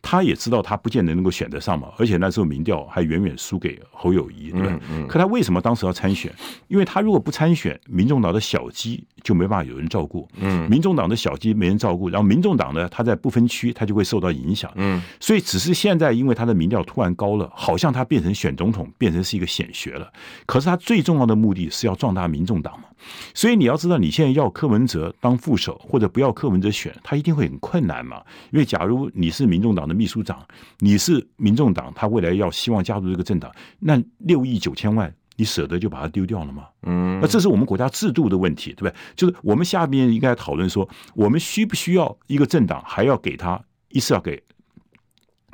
[0.03, 4.67] 他也知道他不见得能够选得上嘛，而且那时候民调还远远输给侯友谊，对吧？
[4.69, 6.31] 嗯嗯、可他为什么当时要参选？
[6.67, 10.29] 因为他如果不参选，民众党的小鸡就没办法有人照顾。
[10.37, 14.71] 嗯，民众党的小鸡没人照顾，然后民众党呢，他在不分区，他就会受到影响。
[14.75, 20.13] 嗯，所以只是现在，因为他的民调突然高了，好像他变成选总统，变成是一个显学了。
[20.47, 22.87] 可是他最重要的目的是要壮大民众党嘛。
[23.35, 28.23] 所以你要知道，你现在要柯文哲当副手，或者不要柯文哲选，他一定会很困难嘛。
[28.53, 30.47] 因为假如你是民众党的秘书长，
[30.79, 36.67] 你是民众党，他未来要希望加入这个政党，那六亿九千万，你舍得就把它丢掉了吗？
[36.83, 38.95] 嗯，那这是我们国家制度的问题，对不对？
[39.17, 44.43] 就是我们下面应该讨论说，我们需不需要一个政党还要给他一次要给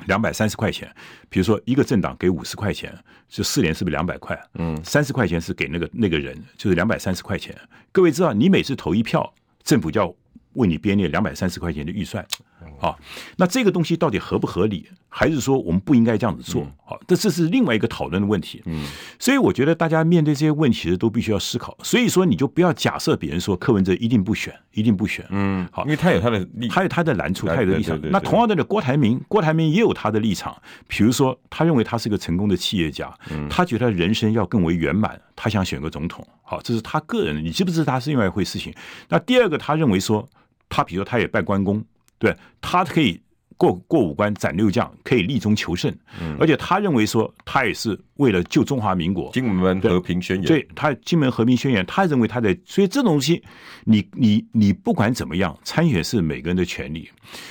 [0.05, 0.89] 两百三十块钱？
[1.29, 4.39] 比如说一个政党给五十块钱，就四年是不是两百块？
[4.55, 7.55] 嗯，三十块钱是给那个那个人，就是两百三十块钱。
[7.91, 9.33] 各位知道，你每次投一票，
[9.63, 10.13] 政府就要
[10.53, 12.25] 为你编列两百三十块钱的预算。
[12.77, 12.97] 好，
[13.37, 14.87] 那这个东西到底合不合理？
[15.11, 16.65] 还是说我们不应该这样子做？
[16.85, 18.61] 好，这这是另外一个讨论的问题。
[18.65, 18.85] 嗯，
[19.17, 21.75] 所以我觉得大家面对这些问题的都必须要思考。
[21.81, 25.25] 所以说，你就不要假设别人说柯文哲一定不选，一定不选。
[25.31, 27.99] 嗯，好，因为他有他的立，他有他的难处，他有的立场。
[28.11, 30.55] 那同样的，郭台铭，郭台铭也有他的立场。
[30.87, 33.11] 比如说，他认为他是个成功的企业家，
[33.49, 36.25] 他觉得人生要更为圆满，他想选个总统。
[36.43, 37.41] 好，这是他个人的。
[37.41, 38.71] 你知不知道他是另外一回事情？
[39.07, 40.27] 那第二个，他认为说，
[40.69, 41.83] 他比如说他也拜关公。
[42.19, 43.19] 对，他可以
[43.57, 49.31] 过过五关斩六将，可以立中求胜，嗯、而且他认为说，他也是为了救中华民国。
[49.33, 53.41] 金门和平宣言，对，他金门和平宣言，他认为他在，所以这种东西，
[53.85, 57.09] 你你你不管怎么样，参选是每个人的权利，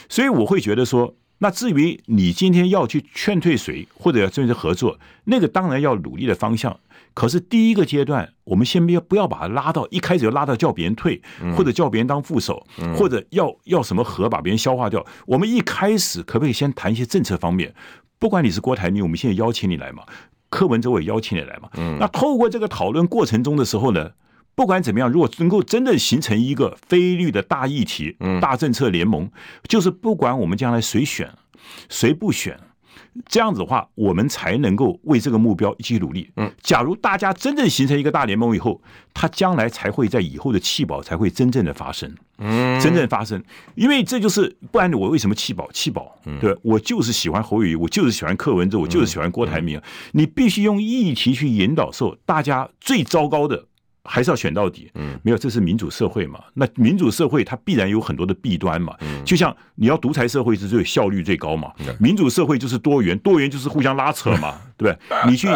[0.09, 6.79] 所以我会觉得说，那至于你今天要去劝退谁，或者要正式合作，那个当然要努力的方向。
[7.15, 11.21] 可是第一个阶段，我们先不要不要把他拉到一开始就拉到叫别人退，
[11.57, 12.65] 或者叫别人当副手，
[12.97, 15.05] 或者要要什么和把别人消化掉。
[15.27, 17.75] 我们一开始可不可以先谈一些政策方面？
[18.19, 20.05] 不管你是郭台铭，我们现在邀请你来嘛，
[20.49, 21.69] 柯文哲我也邀请你来嘛。
[21.99, 24.11] 那透过这个讨论过程中的时候呢，
[24.55, 29.31] 不管怎么样，如果能够真的形成一个非绿的大议题、大政策联盟，
[29.69, 31.33] 就是不管我们将来谁选，
[31.89, 32.59] 谁不选。
[33.27, 36.31] 这样子的话，我们才能够为这个目标一起努力。
[36.37, 38.81] 嗯，假如大家真正形成一个大联盟以后，
[39.12, 42.14] 它将来才会在以后的弃保才会真正的发生。
[42.39, 43.43] 嗯，真正发生，
[43.75, 45.69] 因为这就是不然我为什么弃保？
[45.73, 49.81] 弃保，对，我就是喜欢侯友宜，我就是喜欢柯文哲，我就是喜欢郭台铭。
[50.12, 53.66] 你必须用议题去引导，受大家最糟糕的。
[54.05, 56.40] 还是要选到底，嗯，没有，这是民主社会嘛？
[56.55, 65.30] 那民主社会它必然有很多的弊端嘛，嗯，就像你要独裁社会是最效率最高嘛，民主社会就是多元，多元就是互相拉扯嘛， 对不对？
[65.30, 65.46] 你去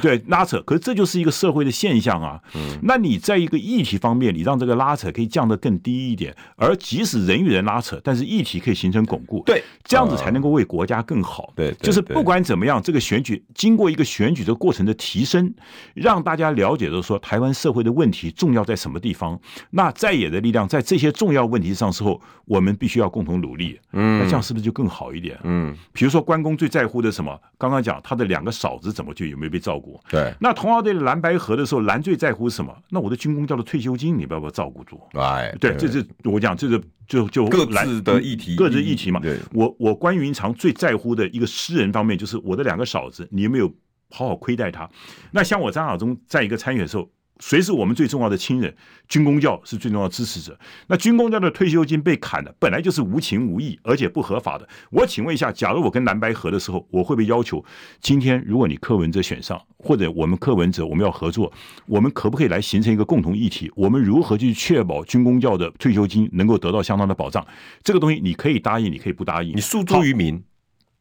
[0.00, 2.40] 对拉扯，可是这就是一个社会的现象啊。
[2.54, 11.52] 嗯，那你在一个议题方面，你让这个拉扯可以降得更低一点，而即使人与人拉扯，但是议题可以形成巩固，对，这样子才能够为国家更好。
[11.56, 15.52] 对，就是不管怎么样，这个选举经过一个选举的过程的提升，
[15.94, 17.95] 让大家了解的说，台湾社会的。
[17.96, 19.40] 问题重要在什么地方？
[19.70, 23.80] 那在野的力量在这些重要问题上时候，我们必须要共同努力。
[23.92, 25.38] 嗯，那这样是不是就更好一点？
[25.44, 27.40] 嗯，比如说关公最在乎的什么？
[27.56, 29.98] 刚刚讲他的两个嫂子怎么就有没有被照顾？
[30.10, 30.32] 对。
[30.38, 32.76] 那同样对蓝白河的时候，蓝最在乎什么？
[32.90, 35.00] 那我的军公教的退休金，你不要不要照顾住？
[35.14, 36.78] 哎，对，这是我讲，这是
[37.08, 39.18] 就就各自的议题，各自议题嘛。
[39.20, 43.72] 对，我我关云长最在乎的一个私人方面，就是我的两个嫂子，你有没有
[44.10, 44.88] 好好亏待他？
[45.30, 47.08] 那像我张亚中在一个参选的时候。
[47.40, 48.74] 谁是我们最重要的亲人？
[49.08, 50.58] 军工教是最重要的支持者。
[50.88, 54.68] 那军工教的退休金被砍了，本来就是无情无义，而且不合法的。
[54.90, 57.64] 我请问一下，假如我跟蓝白合的时候，我会不会要求，
[58.00, 61.52] 今天如果你柯文哲选上，或者我们柯文哲我们要合作，
[61.86, 63.70] 我们可不可以来形成一个共同议题？
[63.76, 67.46] 我们如何去确保军工教的退休金能够得到相当的保障？
[67.84, 70.42] 这个东西你可以答应，你可以不答应，你诉诸于民。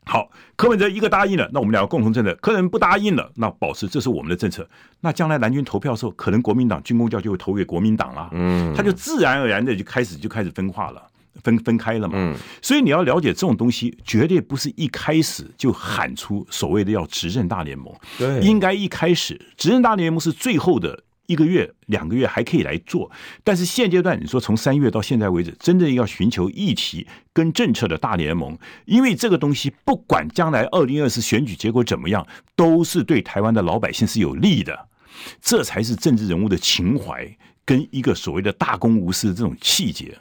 [0.05, 4.67] 好，柯文哲一个答应了，那我们两个共同政策；柯文哲不答应了，那保持这是我们的政策。
[5.01, 11.01] 那将来蓝军投票的时候，可能国民党军工教就会投给国民党了，嗯，他就自然而然的就开始就开始分化了，
[11.43, 12.13] 分分开了嘛。
[12.17, 21.04] 嗯，所以你要了解这种东西，绝对不是一开始就喊出所谓的要执政大联盟，对，应该一开始执政大联盟是最后的。
[21.27, 23.09] 一个月、两个月还可以来做，
[23.43, 34.87] 但是现阶段你说从三月到现在为止，真正要寻求议题跟政策的大联盟，因为这个东西不管将来二零二四选举结果怎么样，都是对台湾的老百姓是有利的，
[35.41, 40.17] 这才是政治人物的情怀跟一个所谓的大公无私的这种气节。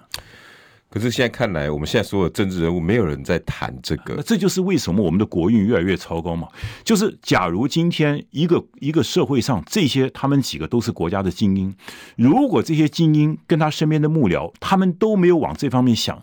[0.94, 4.22] 可是现在看来，我们现在所有政治人物没有人在谈这个。
[4.22, 6.46] 这就是为什么我们的国运越来越糟糕嘛？
[6.84, 11.74] 就是假如今天一个一个社会上这些他们几个都是国家的精英，
[12.16, 16.22] 如果这些精英跟他身边的幕僚，他们都没有往这方面想。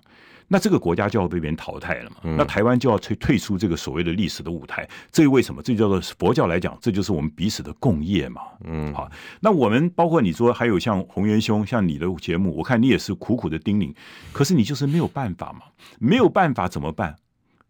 [0.54, 2.18] 那这个国家就要被别人淘汰了嘛？
[2.36, 4.86] 那台湾就要退退出这个所谓的历史的舞台。
[5.10, 5.62] 这为什么？
[5.62, 8.42] 这叫做佛教来讲，这就是我们彼此的共业嘛。
[8.66, 9.10] 嗯，好。
[9.40, 13.96] 那我们包括你说还有像洪源兄，像你的节目，我看你也是苦苦的叮咛，
[14.34, 15.62] 可是你就是没有办法嘛，
[16.00, 17.16] 没有办法怎么办？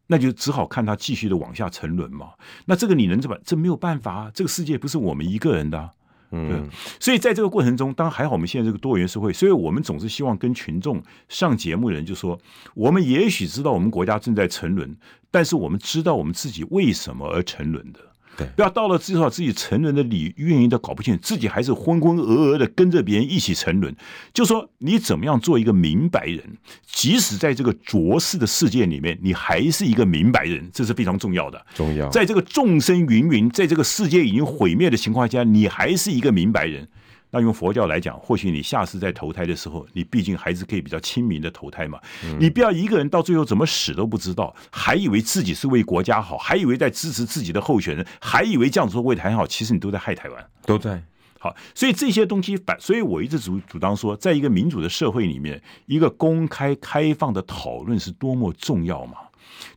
[0.08, 2.32] 那就只好看他继续的往下沉沦嘛。
[2.66, 3.38] 那这个你能怎么？
[3.46, 5.92] 这没有办法啊，这个世界不是我们一个人的啊。
[6.32, 6.70] 嗯，
[7.00, 12.40] 所以在这个过程中，当然还好，我们现在这个多元社会，所以我们总是希望跟群众上节目的人就说，
[12.74, 14.96] 我们也许知道我们国家正在沉沦，
[15.30, 18.00] 但是我们知道我们自己为什么而沉沦的。
[18.38, 23.96] 对，不要到了至少自己沉沦的理运营都搞不清，自己还是浑浑噩噩的跟着别人一起沉沦。
[24.34, 26.42] 就说你怎么样做一个明白人，
[26.86, 31.66] 即使在这个浊世的世界里面，你还是一个明白人，这是非常重要的。
[31.76, 36.88] 重要，在这个众生芸芸，在这个世界已经毁灭的情况下，你还是一个明白人。
[37.32, 42.00] 那用佛教来讲，或许你下次在投胎的时候，你毕竟还是可以比较亲民的投胎嘛。
[42.38, 51.02] 你不要一个人到最后怎么死都不知道，还以为自己是为国家好，还以为在支持自己的候选人，还以为这样子说为台湾好，其实你都在害台湾，都在。
[51.40, 59.14] 好，所以这些东西反，所以我一直主主张说，在一个民主的社会里面，一个公开开放的讨论是多么重要嘛。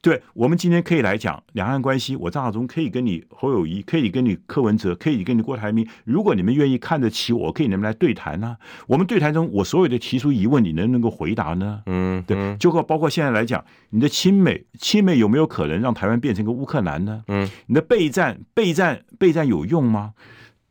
[0.02, 5.86] 对，我们今天可以来讲两岸关系，我张亚中可以跟你侯友谊，可以跟你柯文哲，可以跟你郭台铭。
[6.04, 8.56] 如果你们愿意看得起我，可以你们来对谈呢、啊。
[8.86, 11.82] 我们对谈中，我所有的提出疑问，你能不能够回答呢？
[11.86, 17.22] 嗯，对，就包括现在来讲，你的亲美，亲美有没有可能让台湾变成一个乌克兰呢？
[17.28, 20.12] 嗯，你的备战，备战，备战有用吗？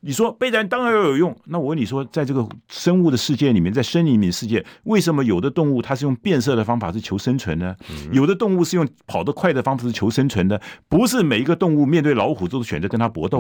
[0.06, 7.74] 你说备战当然要有用，那我问你说，在这个生物的世界里面，在森林里面世界，为什么有的动物它是用变色的方法是求生存呢？
[8.12, 13.38] 有的动物是用跑得快的方式是求生存的，不是每一个动物面对老虎都是选择跟它搏斗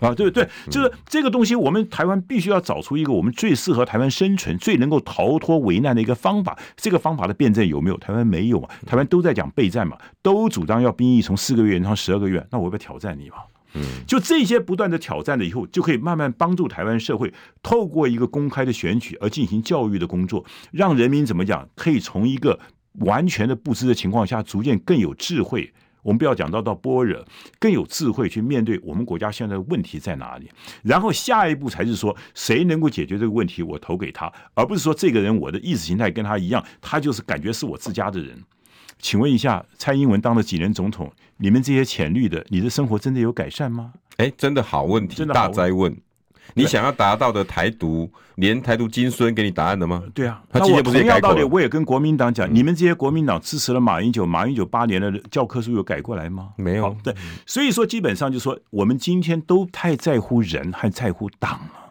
[0.00, 0.48] 啊，对不对？
[0.68, 6.58] 就是这个东西，我们台湾必须要找出一个我们最适合台湾生存、最能够逃脱危难的一个方法。
[6.76, 7.96] 这个方法的辩证有没有？
[7.98, 8.68] 台湾没有嘛？
[8.84, 13.36] 台湾都在讲备战嘛，都主张要兵役从四个月延长十二个月，那我要不要挑战你嘛？
[14.06, 22.58] 就这些不断的挑战了以后，就可以慢慢帮助台湾社会透过一个公开的选举而进行教育的工作，让人民怎么讲，可以从一个
[23.00, 25.72] 完全的不知的情况下，逐渐更有智慧。
[26.02, 27.24] 我们不要讲到到般若，
[27.58, 30.50] 更有智慧去面对我们国家现在的问题在哪里。
[30.82, 38.38] 然后下一步才是说，谁能够解决这个问题，我投给他，而不是说这个人我的意识形态跟他一样，他就是感觉是我自家的人。
[38.98, 41.10] 请问一下，蔡英文当了几年总统？
[41.36, 43.92] 你们这些浅绿的，你的生活真的有改善吗？
[44.16, 45.96] 哎，真的好问题，大灾问。
[46.52, 50.04] 你想要达到的台独，连台独金孙给你答案了吗？
[50.14, 51.44] 对啊，他今天不是也改过了？
[51.48, 56.50] 我也跟国民党讲，嗯、你们这些国民党支持了马英九，马英九八年的教科书有改过来吗？
[56.56, 56.94] 没有。
[57.02, 57.14] 对，
[57.46, 61.83] 所以说基本上就说，我们今天都太在乎人，还在乎党了。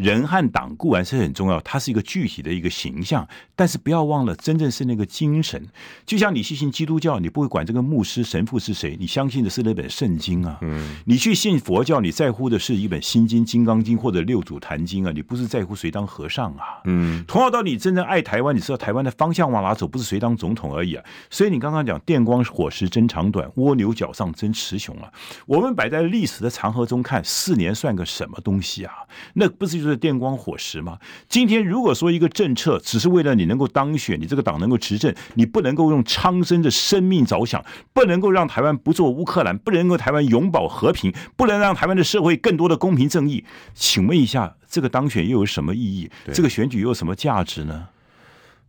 [0.00, 5.62] 人和党固然是很重要，它是一个具体的一个形象，但是不要忘了，真正是那个精神。
[6.06, 10.56] 就像你去信基督教，你不会管这个牧师神父是谁，你相信的是那本圣经啊。
[10.62, 16.80] 嗯，你去信佛教，你在乎的是一本心经、金刚经或者六祖坛经啊，你不是在乎谁当和尚啊。
[16.84, 21.04] 嗯，同样道理，真正爱台湾，你知道台湾的方向往哪走，不是谁当总统而已啊。
[21.28, 25.12] 所以你刚刚讲电光火石争长短，蜗牛角上争雌雄啊。
[25.44, 28.94] 我们摆在历史的长河中看，四年算个什么东西啊？
[29.34, 29.80] 那不是。
[29.80, 30.98] 就是电光火石吗？
[31.28, 43.44] 今天如果说一个政策只是为了你能够当选，你这个党能够执政，你不能够用苍生的生命着想，不能够让台湾不做乌克兰，不能够台湾永保和平，不能让台湾的社会更多的公平正义。
[43.74, 46.10] 请问一下，这个当选又有什么意义？
[46.32, 47.88] 这个选举又有什么价值呢？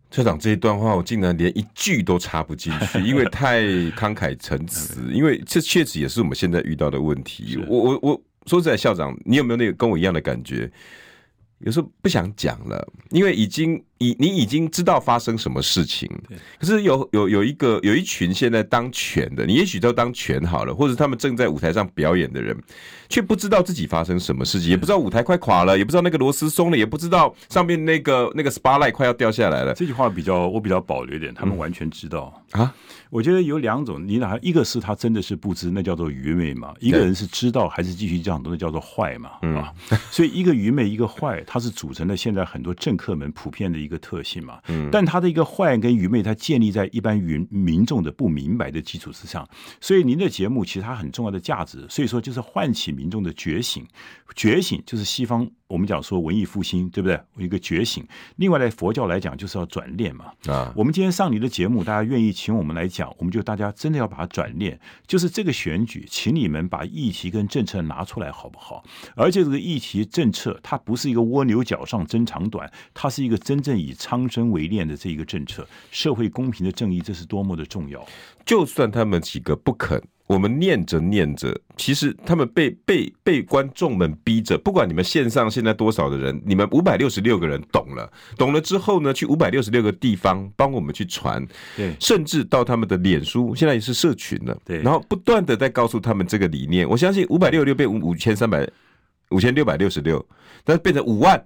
[0.09, 5.01] 社长这一段话，我竟然连一句都插不进去，因为太慷慨陈 词。
[5.11, 7.57] 因为这确实也是我们现在遇到的问题。
[7.67, 8.21] 我我我。
[8.47, 10.67] 说实在，校长，你有没有那个跟我一样的感觉？
[11.63, 16.09] 有时候不想讲了，因为已经已你已经知道发生什么事情。
[16.59, 22.57] 可是有有有一个有一群现在当权的，你也许都当权好了，或者他们正在舞台上表演的人，
[23.09, 29.73] 却不知道自己发生什么事情，也不知道舞台快垮了，也不知道那个螺丝松了，也不知道上面那个那个 spotlight 快要掉下来了。
[29.73, 32.75] 这句话比较我比较保留一点，他们完全知道、嗯、啊。
[33.11, 39.31] 我觉得有两种，你哪一个是他真的是不知，那叫做愚昧嘛；一个人是知道还是继续这样，那叫做坏嘛。
[39.41, 39.73] 嗯啊，
[40.09, 44.61] 所以一个愚昧，一个坏，它是组成了现在很多政客们普遍的一个特性嘛。
[44.69, 49.47] 嗯，但他的一个坏跟愚昧，它建立在一般民民众的不明白的基础之上。
[49.81, 53.85] 所以您的节目其实它很重要的价值，所以说就是唤起民众的觉醒，
[54.35, 55.45] 觉醒就是西方。
[55.71, 57.17] 我们讲说文艺复兴，对不对？
[57.37, 58.05] 一个觉醒。
[58.35, 60.25] 另外呢佛教来讲，就是要转念嘛。
[60.47, 68.83] 啊，我们今天上你的节目，大家愿意请我们来讲，我们就大家真的要把它转念，就是这个选举，请你们把议题跟政策拿出来好不好？
[69.15, 78.05] 而且这个议题政策，它不是一个蜗牛角上争长短，它是一个真正以苍生为念的这一个政策，社会公平的正义，这是多么的重要。
[78.45, 80.01] 就算他们几个不肯。
[80.31, 96.87] 我们念着念着，其实他们被被被观众们逼着，不管你们线上现在多少的人，你们五百六十六个人懂了，懂了之后呢，去五百六十六个地方帮我们去传，对，甚至到他们的脸书，现在也是社群了，对，然后不断的在告诉他们这个理念。
[96.87, 98.65] 我相信五百六十六变五五千三百
[99.31, 100.25] 五千六百六十六，
[100.63, 101.45] 但是变成五万，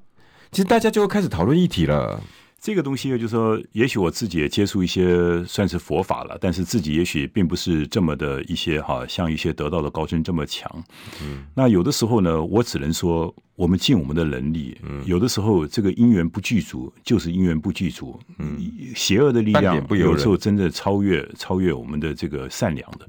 [0.52, 2.22] 其实大家就会开始讨论议题了。
[2.66, 10.84] 这个东西呢，就是说，也许我自己也接触一些算是佛法了，但是自己也许并不是这么的一些哈，像一些得道的高僧这么强。
[11.22, 13.32] 嗯，那有的时候呢，我只能说。
[13.56, 18.20] 我们尽我们的能力，嗯有的时候这个因缘不具足，就是因缘不具足。
[18.38, 18.60] 嗯，
[18.94, 23.08] 邪恶的力量有时候真的超越超越我们的这个善良的。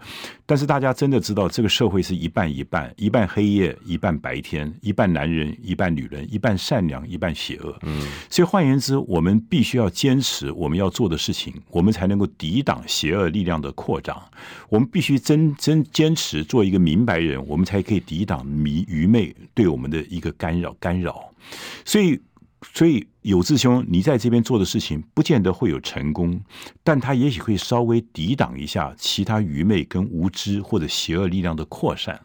[0.48, 7.76] 但是大家真的知道，这个社会是一半一半，一半黑夜，一半白天，一半男人，一半女人，一半善良，一半邪恶。
[7.82, 14.16] 嗯，所以换言之，我们必须要坚持我们要做的事情，我们才能够抵挡邪恶力量的扩张。
[14.68, 20.32] 我们必须真真坚持做一个明白人，我们才可以抵挡迷愚昧对我们的一个。
[20.38, 21.32] 干扰干扰，
[21.84, 22.20] 所以
[22.72, 26.40] 所以有志兄，你在这边做的事情不见得会有成功，
[26.82, 32.20] 但他也许会稍微抵挡一下其他愚昧跟无知或者邪恶力量的扩散。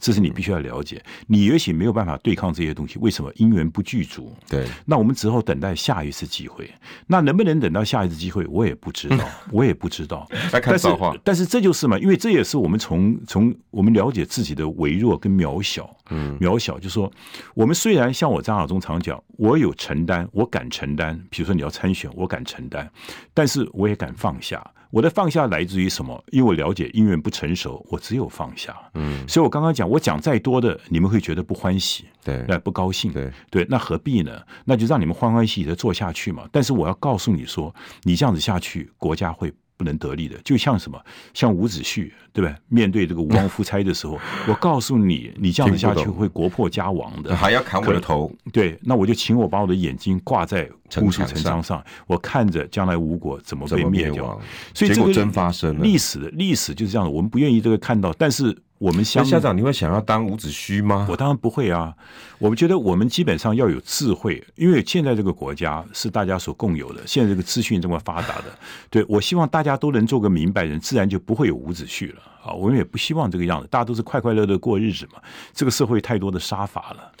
[0.00, 3.30] 这是你必须要了解，你也许没有办法对抗这些东西，为什么？
[3.36, 4.34] 因缘不具足。
[4.48, 6.68] 对，那我们只好等待下一次机会。
[7.06, 10.26] 那能不能等到下一次机会，我也不知道， 我也不知道。
[10.50, 10.88] 但是，
[11.22, 15.88] 但是这就是嘛，因为这也是我们从从我们了解自己的微弱跟渺小。
[16.08, 17.10] 嗯，渺小就是说，
[17.54, 21.18] 我们虽然像我张亚中常讲，我有承担，我敢承担。
[21.30, 22.90] 比如说你要参选，我敢承担，
[23.32, 24.64] 但是我也敢放下。
[24.90, 26.24] 我的放下来自于什么？
[26.30, 28.74] 因为我了解音乐不成熟，我只有放下。
[28.94, 34.40] 嗯，所以我刚刚讲，我讲再多的，你们会觉得不欢喜，对，那不高兴，对对，那何必呢？
[34.64, 36.48] 那就让你们欢欢喜喜的做下去嘛。
[36.50, 39.52] 但是我要告诉你说，你这样子下去，国家会。
[39.78, 41.00] 不能得利的，就像什么，
[41.32, 42.54] 像伍子胥，对不对？
[42.68, 44.18] 面对这个吴王夫差的时候，
[44.48, 48.30] 我告诉你，你这样子下去会国破家亡的，还要砍我的头。
[48.52, 50.68] 对，那我就请我把我的眼睛挂在
[51.00, 54.38] 乌树城墙上，我看着将来吴国怎么被灭掉。
[54.74, 57.10] 所以这个真发生了，历史的历史就是这样的。
[57.10, 58.56] 我们不愿意这个看到，但是。
[58.78, 61.06] 我们乡校长，你会想要当伍子胥吗？
[61.10, 61.92] 我当然不会啊！
[62.38, 67.04] 我们觉得我们基本上要有智慧，因为现在这个国家是大家所共有的。
[67.04, 68.44] 现在这个资讯这么发达的，
[68.88, 72.52] 对，我希望大家都能做个明白人，自然就不会有伍子胥了啊！
[72.52, 75.20] 我们也不希望这个样子，大家都是快快乐乐过日子嘛。
[75.52, 77.12] 这个社会太多的杀伐了。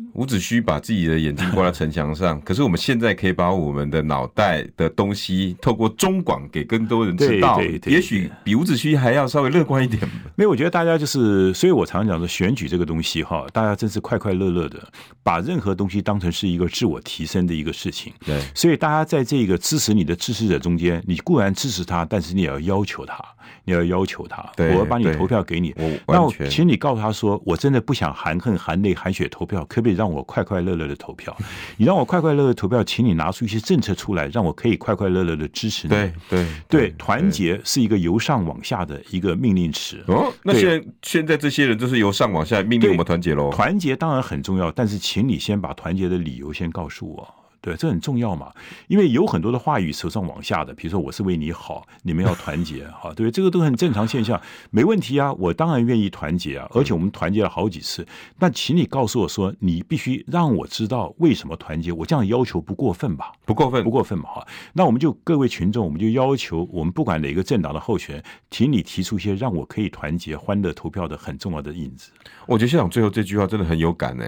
[0.14, 10.02] 伍子胥把自己的眼睛挂在城墙上， 可是我们现在可以把我们的脑袋的东西透过中广给更多人知道，也许比伍子胥还要稍微乐观一点。
[10.34, 14.82] 没有，我觉得大家就是，所以我常常讲说，选举这个东西哈，大家真是快快乐乐的，
[15.22, 18.12] 把任何东西当成是一个自我提升的一个事情。
[18.24, 23.22] 对，所以大家在这个支持你的支持者中间，你固然支持他，但是你也要要求他，
[23.64, 25.74] 你要要求他，我要把你投票给你，
[26.08, 29.81] 那我请你告诉他说，我真的不想含恨、含泪、含血投票，可。
[29.82, 31.36] 别让我快快乐乐的投票，
[31.76, 35.90] 你让我快快乐乐投票，请你拿出一些政策出来，让我可以快快乐乐的支持你。
[35.90, 40.02] 对对对，团结是一个由上往下的一个命令词。
[40.06, 43.50] 哦，那现在现在这些人都是由上往下命令我们团结喽。
[43.50, 47.34] 团结当然很重要，但是请你先把团结的理由先告诉我。
[47.62, 48.52] 对，这很重要嘛，
[48.88, 54.38] 因为有很多的话语从上往下的，比如说我是为你好，你们要团结，哈，对，这个都很正常现象，
[54.72, 58.04] 没问题啊，我当然愿意团结啊，而且我们团结了好几次，
[58.40, 63.32] 那请你告诉我说，你必须让我知道为什么团结，我这样要求不过分吧？
[63.44, 72.10] 不过分，不过分嘛，哈，那我们就各位群众，我们就要求我们不管哪个政党的候选人，请你提出一些让我可以团结、欢乐投票的很重要的因子。
[72.46, 74.24] 我觉得校长最后这句话真的很有感呢。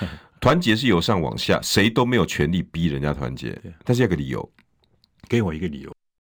[0.40, 4.48] 团结是由上往下，谁都没有权利逼人家团结，但是要个理由，
[5.28, 5.97] 给我一个理由。